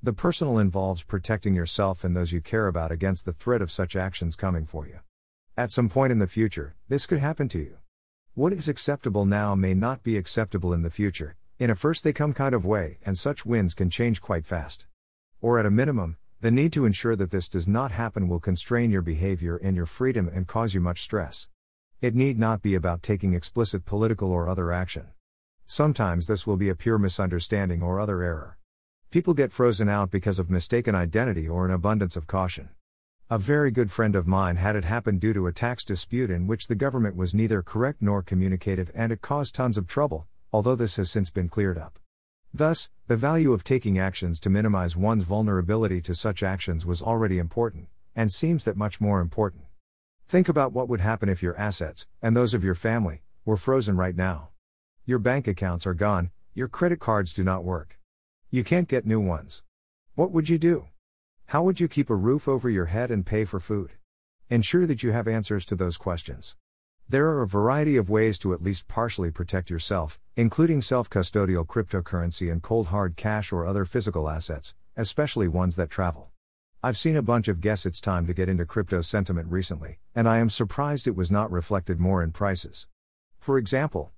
The 0.00 0.12
personal 0.12 0.58
involves 0.58 1.02
protecting 1.02 1.56
yourself 1.56 2.04
and 2.04 2.16
those 2.16 2.30
you 2.30 2.40
care 2.40 2.68
about 2.68 2.92
against 2.92 3.24
the 3.24 3.32
threat 3.32 3.60
of 3.60 3.72
such 3.72 3.96
actions 3.96 4.36
coming 4.36 4.64
for 4.64 4.86
you. 4.86 5.00
At 5.56 5.72
some 5.72 5.88
point 5.88 6.12
in 6.12 6.20
the 6.20 6.28
future, 6.28 6.76
this 6.88 7.04
could 7.04 7.18
happen 7.18 7.48
to 7.48 7.58
you. 7.58 7.78
What 8.34 8.52
is 8.52 8.68
acceptable 8.68 9.24
now 9.24 9.56
may 9.56 9.74
not 9.74 10.04
be 10.04 10.16
acceptable 10.16 10.72
in 10.72 10.82
the 10.82 10.90
future, 10.90 11.36
in 11.58 11.68
a 11.68 11.74
first 11.74 12.04
they 12.04 12.12
come 12.12 12.32
kind 12.32 12.54
of 12.54 12.64
way, 12.64 12.98
and 13.04 13.18
such 13.18 13.44
winds 13.44 13.74
can 13.74 13.90
change 13.90 14.20
quite 14.20 14.46
fast. 14.46 14.86
Or 15.40 15.58
at 15.58 15.66
a 15.66 15.70
minimum, 15.70 16.16
the 16.40 16.52
need 16.52 16.72
to 16.74 16.84
ensure 16.84 17.16
that 17.16 17.32
this 17.32 17.48
does 17.48 17.66
not 17.66 17.90
happen 17.90 18.28
will 18.28 18.38
constrain 18.38 18.92
your 18.92 19.02
behavior 19.02 19.56
and 19.56 19.74
your 19.74 19.86
freedom 19.86 20.30
and 20.32 20.46
cause 20.46 20.74
you 20.74 20.80
much 20.80 21.02
stress. 21.02 21.48
It 22.00 22.14
need 22.14 22.38
not 22.38 22.62
be 22.62 22.76
about 22.76 23.02
taking 23.02 23.34
explicit 23.34 23.84
political 23.84 24.30
or 24.30 24.48
other 24.48 24.70
action. 24.70 25.08
Sometimes 25.66 26.28
this 26.28 26.46
will 26.46 26.56
be 26.56 26.68
a 26.68 26.76
pure 26.76 26.98
misunderstanding 26.98 27.82
or 27.82 27.98
other 27.98 28.22
error. 28.22 28.57
People 29.10 29.32
get 29.32 29.50
frozen 29.50 29.88
out 29.88 30.10
because 30.10 30.38
of 30.38 30.50
mistaken 30.50 30.94
identity 30.94 31.48
or 31.48 31.64
an 31.64 31.70
abundance 31.70 32.14
of 32.14 32.26
caution. 32.26 32.68
A 33.30 33.38
very 33.38 33.70
good 33.70 33.90
friend 33.90 34.14
of 34.14 34.26
mine 34.26 34.56
had 34.56 34.76
it 34.76 34.84
happen 34.84 35.16
due 35.16 35.32
to 35.32 35.46
a 35.46 35.52
tax 35.52 35.82
dispute 35.82 36.28
in 36.28 36.46
which 36.46 36.66
the 36.66 36.74
government 36.74 37.16
was 37.16 37.34
neither 37.34 37.62
correct 37.62 38.02
nor 38.02 38.22
communicative 38.22 38.90
and 38.94 39.10
it 39.10 39.22
caused 39.22 39.54
tons 39.54 39.78
of 39.78 39.86
trouble, 39.86 40.26
although 40.52 40.74
this 40.74 40.96
has 40.96 41.10
since 41.10 41.30
been 41.30 41.48
cleared 41.48 41.78
up. 41.78 41.98
Thus, 42.52 42.90
the 43.06 43.16
value 43.16 43.54
of 43.54 43.64
taking 43.64 43.98
actions 43.98 44.38
to 44.40 44.50
minimize 44.50 44.94
one's 44.94 45.24
vulnerability 45.24 46.02
to 46.02 46.14
such 46.14 46.42
actions 46.42 46.84
was 46.84 47.00
already 47.00 47.38
important, 47.38 47.88
and 48.14 48.30
seems 48.30 48.66
that 48.66 48.76
much 48.76 49.00
more 49.00 49.22
important. 49.22 49.64
Think 50.28 50.50
about 50.50 50.74
what 50.74 50.90
would 50.90 51.00
happen 51.00 51.30
if 51.30 51.42
your 51.42 51.56
assets, 51.56 52.06
and 52.20 52.36
those 52.36 52.52
of 52.52 52.62
your 52.62 52.74
family, 52.74 53.22
were 53.46 53.56
frozen 53.56 53.96
right 53.96 54.16
now. 54.16 54.50
Your 55.06 55.18
bank 55.18 55.48
accounts 55.48 55.86
are 55.86 55.94
gone, 55.94 56.30
your 56.52 56.68
credit 56.68 57.00
cards 57.00 57.32
do 57.32 57.42
not 57.42 57.64
work. 57.64 57.97
You 58.50 58.64
can't 58.64 58.88
get 58.88 59.04
new 59.04 59.20
ones. 59.20 59.62
What 60.14 60.32
would 60.32 60.48
you 60.48 60.56
do? 60.56 60.88
How 61.48 61.62
would 61.62 61.80
you 61.80 61.86
keep 61.86 62.08
a 62.08 62.16
roof 62.16 62.48
over 62.48 62.70
your 62.70 62.86
head 62.86 63.10
and 63.10 63.26
pay 63.26 63.44
for 63.44 63.60
food? 63.60 63.92
Ensure 64.48 64.86
that 64.86 65.02
you 65.02 65.12
have 65.12 65.28
answers 65.28 65.66
to 65.66 65.76
those 65.76 65.98
questions. 65.98 66.56
There 67.06 67.28
are 67.28 67.42
a 67.42 67.46
variety 67.46 67.98
of 67.98 68.08
ways 68.08 68.38
to 68.38 68.54
at 68.54 68.62
least 68.62 68.88
partially 68.88 69.30
protect 69.30 69.68
yourself, 69.68 70.22
including 70.34 70.80
self 70.80 71.10
custodial 71.10 71.66
cryptocurrency 71.66 72.50
and 72.50 72.62
cold 72.62 72.86
hard 72.86 73.16
cash 73.16 73.52
or 73.52 73.66
other 73.66 73.84
physical 73.84 74.30
assets, 74.30 74.74
especially 74.96 75.46
ones 75.46 75.76
that 75.76 75.90
travel. 75.90 76.30
I've 76.82 76.96
seen 76.96 77.16
a 77.16 77.22
bunch 77.22 77.48
of 77.48 77.60
guess 77.60 77.84
it's 77.84 78.00
time 78.00 78.26
to 78.26 78.32
get 78.32 78.48
into 78.48 78.64
crypto 78.64 79.02
sentiment 79.02 79.50
recently, 79.50 79.98
and 80.14 80.26
I 80.26 80.38
am 80.38 80.48
surprised 80.48 81.06
it 81.06 81.14
was 81.14 81.30
not 81.30 81.50
reflected 81.50 82.00
more 82.00 82.22
in 82.22 82.32
prices. 82.32 82.86
For 83.38 83.58
example, 83.58 84.12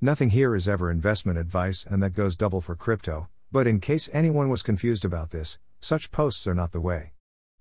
nothing 0.00 0.30
here 0.30 0.56
is 0.56 0.70
ever 0.70 0.90
investment 0.90 1.36
advice 1.38 1.84
and 1.84 2.02
that 2.02 2.14
goes 2.14 2.34
double 2.34 2.62
for 2.62 2.74
crypto, 2.74 3.28
but 3.54 3.68
in 3.68 3.78
case 3.78 4.10
anyone 4.12 4.48
was 4.48 4.64
confused 4.64 5.04
about 5.04 5.30
this, 5.30 5.60
such 5.78 6.10
posts 6.10 6.44
are 6.44 6.56
not 6.56 6.72
the 6.72 6.80
way. 6.80 7.12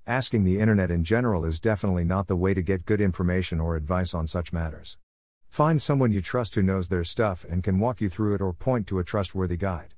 Asking 0.08 0.44
the 0.44 0.60
internet 0.60 0.90
in 0.90 1.04
general 1.04 1.46
is 1.46 1.60
definitely 1.60 2.04
not 2.04 2.26
the 2.26 2.36
way 2.36 2.56
to 2.56 2.64
get 2.64 2.88
good 2.88 3.00
information 3.00 3.60
or 3.60 3.76
advice 3.76 4.16
on 4.16 4.26
such 4.26 4.52
matters. 4.52 4.98
Find 5.52 5.80
someone 5.80 6.12
you 6.12 6.20
trust 6.20 6.56
who 6.56 6.64
knows 6.64 6.88
their 6.88 7.04
stuff 7.04 7.46
and 7.48 7.64
can 7.64 7.78
walk 7.78 8.02
you 8.02 8.10
through 8.10 8.34
it 8.34 8.42
or 8.42 8.54
point 8.54 8.88
to 8.88 8.98
a 8.98 9.04
trustworthy 9.04 9.56
guide. 9.56 9.94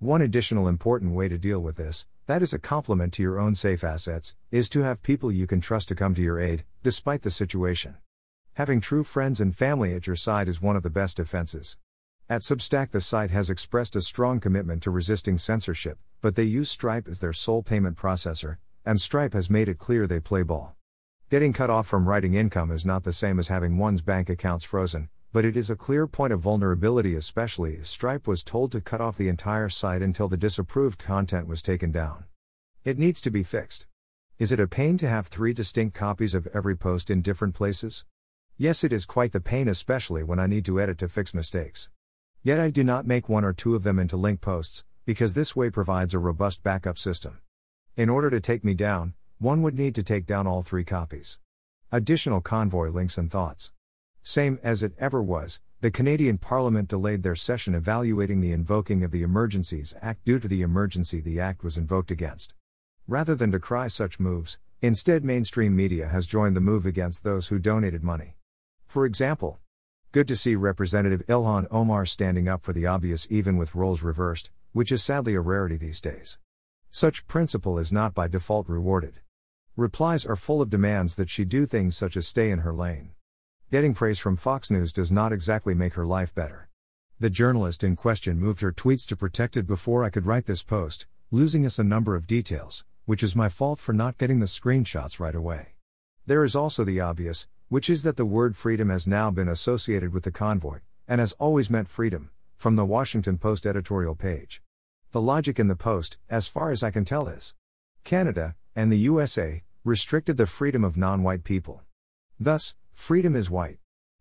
One 0.00 0.20
additional 0.20 0.66
important 0.66 1.12
way 1.12 1.28
to 1.28 1.38
deal 1.38 1.60
with 1.60 1.76
this 1.76 2.06
that 2.26 2.42
is 2.42 2.52
a 2.52 2.58
complement 2.58 3.12
to 3.12 3.22
your 3.22 3.38
own 3.38 3.54
safe 3.54 3.84
assets, 3.84 4.34
is 4.50 4.68
to 4.70 4.80
have 4.80 5.00
people 5.04 5.30
you 5.30 5.46
can 5.46 5.60
trust 5.60 5.86
to 5.86 5.94
come 5.94 6.12
to 6.16 6.22
your 6.22 6.40
aid, 6.40 6.64
despite 6.82 7.22
the 7.22 7.30
situation. 7.30 7.94
Having 8.54 8.80
true 8.80 9.04
friends 9.04 9.40
and 9.40 9.54
family 9.54 9.94
at 9.94 10.08
your 10.08 10.16
side 10.16 10.48
is 10.48 10.60
one 10.60 10.74
of 10.74 10.82
the 10.82 10.90
best 10.90 11.18
defenses. 11.18 11.76
At 12.28 12.40
Substack, 12.40 12.90
the 12.90 13.00
site 13.00 13.30
has 13.30 13.50
expressed 13.50 13.94
a 13.94 14.00
strong 14.00 14.40
commitment 14.40 14.82
to 14.82 14.90
resisting 14.90 15.38
censorship, 15.38 15.96
but 16.20 16.34
they 16.34 16.42
use 16.42 16.68
Stripe 16.68 17.06
as 17.06 17.20
their 17.20 17.32
sole 17.32 17.62
payment 17.62 17.96
processor, 17.96 18.56
and 18.84 19.00
Stripe 19.00 19.32
has 19.32 19.48
made 19.48 19.68
it 19.68 19.78
clear 19.78 20.08
they 20.08 20.18
play 20.18 20.42
ball. 20.42 20.74
Getting 21.30 21.52
cut 21.52 21.70
off 21.70 21.86
from 21.86 22.08
writing 22.08 22.34
income 22.34 22.72
is 22.72 22.84
not 22.84 23.04
the 23.04 23.12
same 23.12 23.38
as 23.38 23.46
having 23.46 23.78
one's 23.78 24.02
bank 24.02 24.28
accounts 24.28 24.64
frozen, 24.64 25.08
but 25.32 25.44
it 25.44 25.56
is 25.56 25.70
a 25.70 25.76
clear 25.76 26.08
point 26.08 26.32
of 26.32 26.40
vulnerability, 26.40 27.14
especially 27.14 27.74
if 27.74 27.86
Stripe 27.86 28.26
was 28.26 28.42
told 28.42 28.72
to 28.72 28.80
cut 28.80 29.00
off 29.00 29.16
the 29.16 29.28
entire 29.28 29.68
site 29.68 30.02
until 30.02 30.26
the 30.26 30.36
disapproved 30.36 30.98
content 30.98 31.46
was 31.46 31.62
taken 31.62 31.92
down. 31.92 32.24
It 32.82 32.98
needs 32.98 33.20
to 33.20 33.30
be 33.30 33.44
fixed. 33.44 33.86
Is 34.40 34.50
it 34.50 34.58
a 34.58 34.66
pain 34.66 34.98
to 34.98 35.08
have 35.08 35.28
three 35.28 35.52
distinct 35.52 35.94
copies 35.94 36.34
of 36.34 36.48
every 36.52 36.76
post 36.76 37.08
in 37.08 37.22
different 37.22 37.54
places? 37.54 38.04
Yes, 38.58 38.82
it 38.82 38.92
is 38.92 39.06
quite 39.06 39.30
the 39.30 39.40
pain, 39.40 39.68
especially 39.68 40.24
when 40.24 40.40
I 40.40 40.48
need 40.48 40.64
to 40.64 40.80
edit 40.80 40.98
to 40.98 41.08
fix 41.08 41.32
mistakes. 41.32 41.88
Yet 42.46 42.60
I 42.60 42.70
do 42.70 42.84
not 42.84 43.08
make 43.08 43.28
one 43.28 43.44
or 43.44 43.52
two 43.52 43.74
of 43.74 43.82
them 43.82 43.98
into 43.98 44.16
link 44.16 44.40
posts, 44.40 44.84
because 45.04 45.34
this 45.34 45.56
way 45.56 45.68
provides 45.68 46.14
a 46.14 46.20
robust 46.20 46.62
backup 46.62 46.96
system. 46.96 47.40
In 47.96 48.08
order 48.08 48.30
to 48.30 48.38
take 48.38 48.62
me 48.62 48.72
down, 48.72 49.14
one 49.38 49.62
would 49.62 49.76
need 49.76 49.96
to 49.96 50.04
take 50.04 50.26
down 50.26 50.46
all 50.46 50.62
three 50.62 50.84
copies. 50.84 51.40
Additional 51.90 52.40
convoy 52.40 52.90
links 52.90 53.18
and 53.18 53.32
thoughts. 53.32 53.72
Same 54.22 54.60
as 54.62 54.84
it 54.84 54.92
ever 54.96 55.20
was, 55.20 55.58
the 55.80 55.90
Canadian 55.90 56.38
Parliament 56.38 56.88
delayed 56.88 57.24
their 57.24 57.34
session 57.34 57.74
evaluating 57.74 58.40
the 58.40 58.52
invoking 58.52 59.02
of 59.02 59.10
the 59.10 59.24
Emergencies 59.24 59.96
Act 60.00 60.24
due 60.24 60.38
to 60.38 60.46
the 60.46 60.62
emergency 60.62 61.20
the 61.20 61.40
Act 61.40 61.64
was 61.64 61.76
invoked 61.76 62.12
against. 62.12 62.54
Rather 63.08 63.34
than 63.34 63.50
decry 63.50 63.88
such 63.88 64.20
moves, 64.20 64.56
instead 64.80 65.24
mainstream 65.24 65.74
media 65.74 66.06
has 66.06 66.28
joined 66.28 66.54
the 66.54 66.60
move 66.60 66.86
against 66.86 67.24
those 67.24 67.48
who 67.48 67.58
donated 67.58 68.04
money. 68.04 68.36
For 68.86 69.04
example, 69.04 69.58
good 70.16 70.26
to 70.26 70.34
see 70.34 70.56
Representative 70.56 71.22
Ilhan 71.26 71.66
Omar 71.70 72.06
standing 72.06 72.48
up 72.48 72.62
for 72.62 72.72
the 72.72 72.86
obvious 72.86 73.26
even 73.28 73.58
with 73.58 73.74
roles 73.74 74.02
reversed, 74.02 74.50
which 74.72 74.90
is 74.90 75.02
sadly 75.02 75.34
a 75.34 75.40
rarity 75.42 75.76
these 75.76 76.00
days. 76.00 76.38
Such 76.90 77.26
principle 77.26 77.78
is 77.78 77.92
not 77.92 78.14
by 78.14 78.26
default 78.26 78.66
rewarded. 78.66 79.20
Replies 79.76 80.24
are 80.24 80.34
full 80.34 80.62
of 80.62 80.70
demands 80.70 81.16
that 81.16 81.28
she 81.28 81.44
do 81.44 81.66
things 81.66 81.98
such 81.98 82.16
as 82.16 82.26
stay 82.26 82.50
in 82.50 82.60
her 82.60 82.72
lane. 82.72 83.10
Getting 83.70 83.92
praise 83.92 84.18
from 84.18 84.38
Fox 84.38 84.70
News 84.70 84.90
does 84.90 85.12
not 85.12 85.34
exactly 85.34 85.74
make 85.74 85.92
her 85.92 86.06
life 86.06 86.34
better. 86.34 86.70
The 87.20 87.28
journalist 87.28 87.84
in 87.84 87.94
question 87.94 88.40
moved 88.40 88.62
her 88.62 88.72
tweets 88.72 89.06
to 89.08 89.16
protected 89.16 89.66
before 89.66 90.02
I 90.02 90.08
could 90.08 90.24
write 90.24 90.46
this 90.46 90.62
post, 90.62 91.06
losing 91.30 91.66
us 91.66 91.78
a 91.78 91.84
number 91.84 92.16
of 92.16 92.26
details, 92.26 92.86
which 93.04 93.22
is 93.22 93.36
my 93.36 93.50
fault 93.50 93.80
for 93.80 93.92
not 93.92 94.16
getting 94.16 94.40
the 94.40 94.46
screenshots 94.46 95.20
right 95.20 95.34
away. 95.34 95.74
There 96.24 96.42
is 96.42 96.56
also 96.56 96.84
the 96.84 97.00
obvious, 97.00 97.46
which 97.68 97.90
is 97.90 98.02
that 98.04 98.16
the 98.16 98.24
word 98.24 98.56
freedom 98.56 98.90
has 98.90 99.06
now 99.06 99.30
been 99.30 99.48
associated 99.48 100.12
with 100.12 100.22
the 100.24 100.30
convoy, 100.30 100.78
and 101.08 101.20
has 101.20 101.32
always 101.32 101.68
meant 101.68 101.88
freedom, 101.88 102.30
from 102.56 102.76
the 102.76 102.84
Washington 102.84 103.38
Post 103.38 103.66
editorial 103.66 104.14
page. 104.14 104.62
The 105.12 105.20
logic 105.20 105.58
in 105.58 105.68
the 105.68 105.76
Post, 105.76 106.18
as 106.28 106.48
far 106.48 106.70
as 106.70 106.82
I 106.82 106.90
can 106.90 107.04
tell, 107.04 107.26
is 107.28 107.54
Canada, 108.04 108.54
and 108.74 108.92
the 108.92 108.98
USA, 108.98 109.62
restricted 109.84 110.36
the 110.36 110.46
freedom 110.46 110.84
of 110.84 110.96
non 110.96 111.22
white 111.22 111.44
people. 111.44 111.82
Thus, 112.38 112.74
freedom 112.92 113.34
is 113.34 113.50
white. 113.50 113.78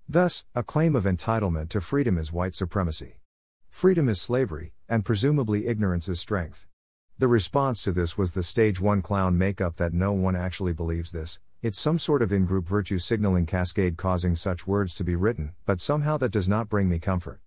Thus, 0.08 0.46
a 0.54 0.64
claim 0.64 0.96
of 0.96 1.06
entitlement 1.06 1.70
to 1.70 1.82
freedom 1.82 2.18
is 2.18 2.32
white 2.32 2.56
supremacy. 2.56 3.20
Freedom 3.70 4.08
is 4.08 4.22
slavery, 4.22 4.74
and 4.88 5.04
presumably 5.04 5.68
ignorance 5.68 6.08
is 6.08 6.20
strength. 6.20 6.68
The 7.18 7.28
response 7.28 7.82
to 7.84 7.92
this 7.92 8.18
was 8.18 8.34
the 8.34 8.44
stage 8.44 8.80
1 8.80 9.02
clown 9.02 9.38
makeup 9.38 9.78
that 9.78 9.94
no 9.94 10.14
one 10.14 10.36
actually 10.36 10.74
believes 10.74 11.12
this, 11.12 11.40
it's 11.62 11.80
some 11.80 11.98
sort 11.98 12.22
of 12.22 12.32
in 12.32 12.46
group 12.46 12.68
virtue 12.68 13.00
signaling 13.00 13.46
cascade 13.46 13.98
causing 13.98 14.36
such 14.36 14.68
words 14.68 14.94
to 14.96 15.04
be 15.04 15.16
written, 15.16 15.54
but 15.66 15.82
somehow 15.82 16.18
that 16.18 16.32
does 16.32 16.48
not 16.48 16.70
bring 16.70 16.88
me 16.88 17.00
comfort. 17.00 17.40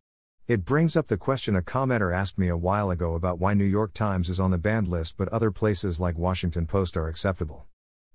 It 0.46 0.64
brings 0.64 0.96
up 0.96 1.08
the 1.08 1.16
question 1.16 1.54
a 1.54 1.62
commenter 1.62 2.14
asked 2.14 2.38
me 2.38 2.48
a 2.48 2.56
while 2.56 2.90
ago 2.90 3.14
about 3.14 3.38
why 3.38 3.54
New 3.54 3.64
York 3.64 3.92
Times 3.92 4.28
is 4.28 4.40
on 4.40 4.50
the 4.50 4.58
banned 4.58 4.88
list 4.88 5.16
but 5.16 5.28
other 5.28 5.50
places 5.50 6.00
like 6.00 6.16
Washington 6.16 6.66
Post 6.66 6.96
are 6.96 7.06
acceptable. 7.06 7.66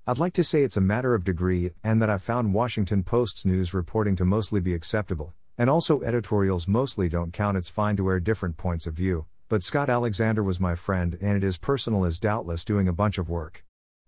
I'd 0.06 0.20
like 0.20 0.34
to 0.34 0.44
say 0.44 0.64
it's 0.64 0.76
a 0.76 0.82
matter 0.82 1.14
of 1.14 1.24
degree, 1.24 1.72
and 1.84 2.02
that 2.02 2.10
I 2.10 2.18
found 2.18 2.54
Washington 2.54 3.04
Post's 3.04 3.46
news 3.46 3.74
reporting 3.74 4.16
to 4.18 4.26
mostly 4.26 4.60
be 4.60 4.74
acceptable, 4.74 5.34
and 5.58 5.70
also 5.70 6.02
editorials 6.02 6.68
mostly 6.68 7.08
don't 7.08 7.32
count. 7.32 7.56
It's 7.56 7.70
fine 7.70 7.96
to 7.98 8.10
air 8.10 8.20
different 8.20 8.58
points 8.58 8.88
of 8.88 8.96
view, 8.96 9.28
but 9.48 9.64
Scott 9.64 9.90
Alexander 9.90 10.44
was 10.44 10.60
my 10.60 10.76
friend, 10.76 11.18
and 11.22 11.38
it 11.38 11.44
is 11.44 11.58
personal 11.58 12.04
as 12.04 12.20
doubtless 12.20 12.66
doing 12.66 12.88
a 12.88 12.94
bunch 12.94 13.18
of 13.18 13.30
work. 13.30 13.64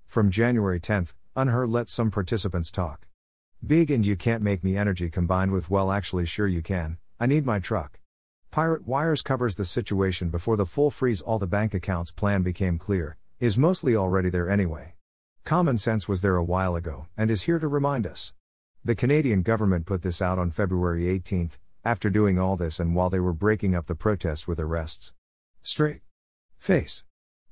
From 0.06 0.32
January 0.32 0.80
10th, 0.80 1.14
UnHerd 1.36 1.70
let 1.70 1.90
some 1.90 2.12
participants 2.12 2.72
talk. 2.72 3.08
Big 3.66 3.92
and 3.92 4.06
you 4.06 4.16
can't 4.16 4.42
make 4.42 4.64
me 4.64 4.78
energy 4.78 5.10
combined 5.10 5.52
with 5.52 5.70
well, 5.70 5.92
actually, 5.92 6.26
sure 6.26 6.48
you 6.48 6.62
can, 6.62 6.98
I 7.20 7.26
need 7.26 7.46
my 7.46 7.60
truck. 7.60 8.00
Pirate 8.52 8.88
Wires 8.88 9.22
covers 9.22 9.56
the 9.56 9.66
situation 9.66 10.30
before 10.30 10.56
the 10.56 10.66
full 10.66 10.90
freeze 10.90 11.22
all 11.22 11.38
the 11.38 11.46
bank 11.46 11.74
accounts 11.74 12.10
plan 12.10 12.42
became 12.42 12.78
clear, 12.78 13.18
is 13.38 13.58
mostly 13.58 13.98
already 13.98 14.30
there 14.30 14.50
anyway. 14.50 14.94
Common 15.44 15.78
sense 15.78 16.08
was 16.08 16.22
there 16.22 16.38
a 16.38 16.44
while 16.44 16.74
ago, 16.74 17.08
and 17.18 17.30
is 17.30 17.44
here 17.44 17.60
to 17.60 17.68
remind 17.68 18.08
us. 18.08 18.32
The 18.86 18.96
Canadian 18.96 19.42
government 19.42 19.86
put 19.86 20.04
this 20.04 20.22
out 20.22 20.40
on 20.40 20.52
February 20.52 21.10
18, 21.10 21.52
after 21.84 22.10
doing 22.10 22.40
all 22.40 22.56
this 22.56 22.80
and 22.80 22.96
while 22.96 23.10
they 23.10 23.20
were 23.20 23.34
breaking 23.34 23.76
up 23.76 23.88
the 23.88 23.96
protests 23.96 24.48
with 24.48 24.60
arrests. 24.60 25.14
Straight 25.62 26.00
face. 26.58 27.04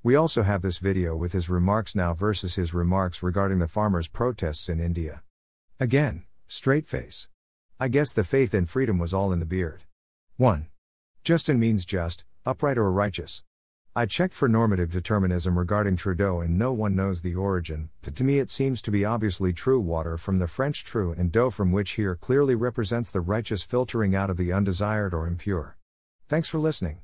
We 0.05 0.15
also 0.15 0.43
have 0.43 0.61
this 0.61 0.79
video 0.79 1.15
with 1.15 1.31
his 1.31 1.49
remarks 1.49 1.95
now 1.95 2.13
versus 2.13 2.55
his 2.55 2.73
remarks 2.73 3.23
regarding 3.23 3.59
the 3.59 3.69
farmers' 3.69 4.09
protests 4.09 4.67
in 4.67 4.81
India. 4.81 5.23
Again, 5.79 6.25
straight 6.45 6.85
face. 6.85 7.29
I 7.79 7.87
guess 7.87 8.11
the 8.11 8.25
faith 8.25 8.53
in 8.53 8.65
freedom 8.65 8.99
was 8.99 9.13
all 9.13 9.31
in 9.31 9.39
the 9.39 9.45
beard. 9.45 9.83
1. 10.35 10.67
Justin 11.23 11.57
means 11.57 11.85
just, 11.85 12.25
upright, 12.45 12.77
or 12.77 12.91
righteous. 12.91 13.43
I 13.95 14.05
checked 14.05 14.33
for 14.33 14.49
nominative 14.49 14.91
determinism 14.91 15.57
regarding 15.57 15.95
Trudeau 15.95 16.41
and 16.41 16.59
no 16.59 16.73
one 16.73 16.97
knows 16.97 17.21
the 17.21 17.35
origin, 17.35 17.87
but 18.01 18.13
to 18.17 18.25
me 18.25 18.39
it 18.39 18.49
seems 18.49 18.81
to 18.81 18.91
be 18.91 19.05
obviously 19.05 19.53
true 19.53 19.79
water 19.79 20.17
from 20.17 20.37
the 20.37 20.47
French 20.47 20.83
true 20.83 21.13
and 21.17 21.31
dough 21.31 21.49
from 21.49 21.71
which 21.71 21.91
here 21.91 22.17
clearly 22.17 22.55
represents 22.55 23.09
the 23.09 23.21
righteous 23.21 23.63
filtering 23.63 24.15
out 24.15 24.29
of 24.29 24.35
the 24.35 24.51
undesired 24.51 25.13
or 25.13 25.27
impure. 25.27 25.77
Thanks 26.27 26.49
for 26.49 26.59
listening. 26.59 27.03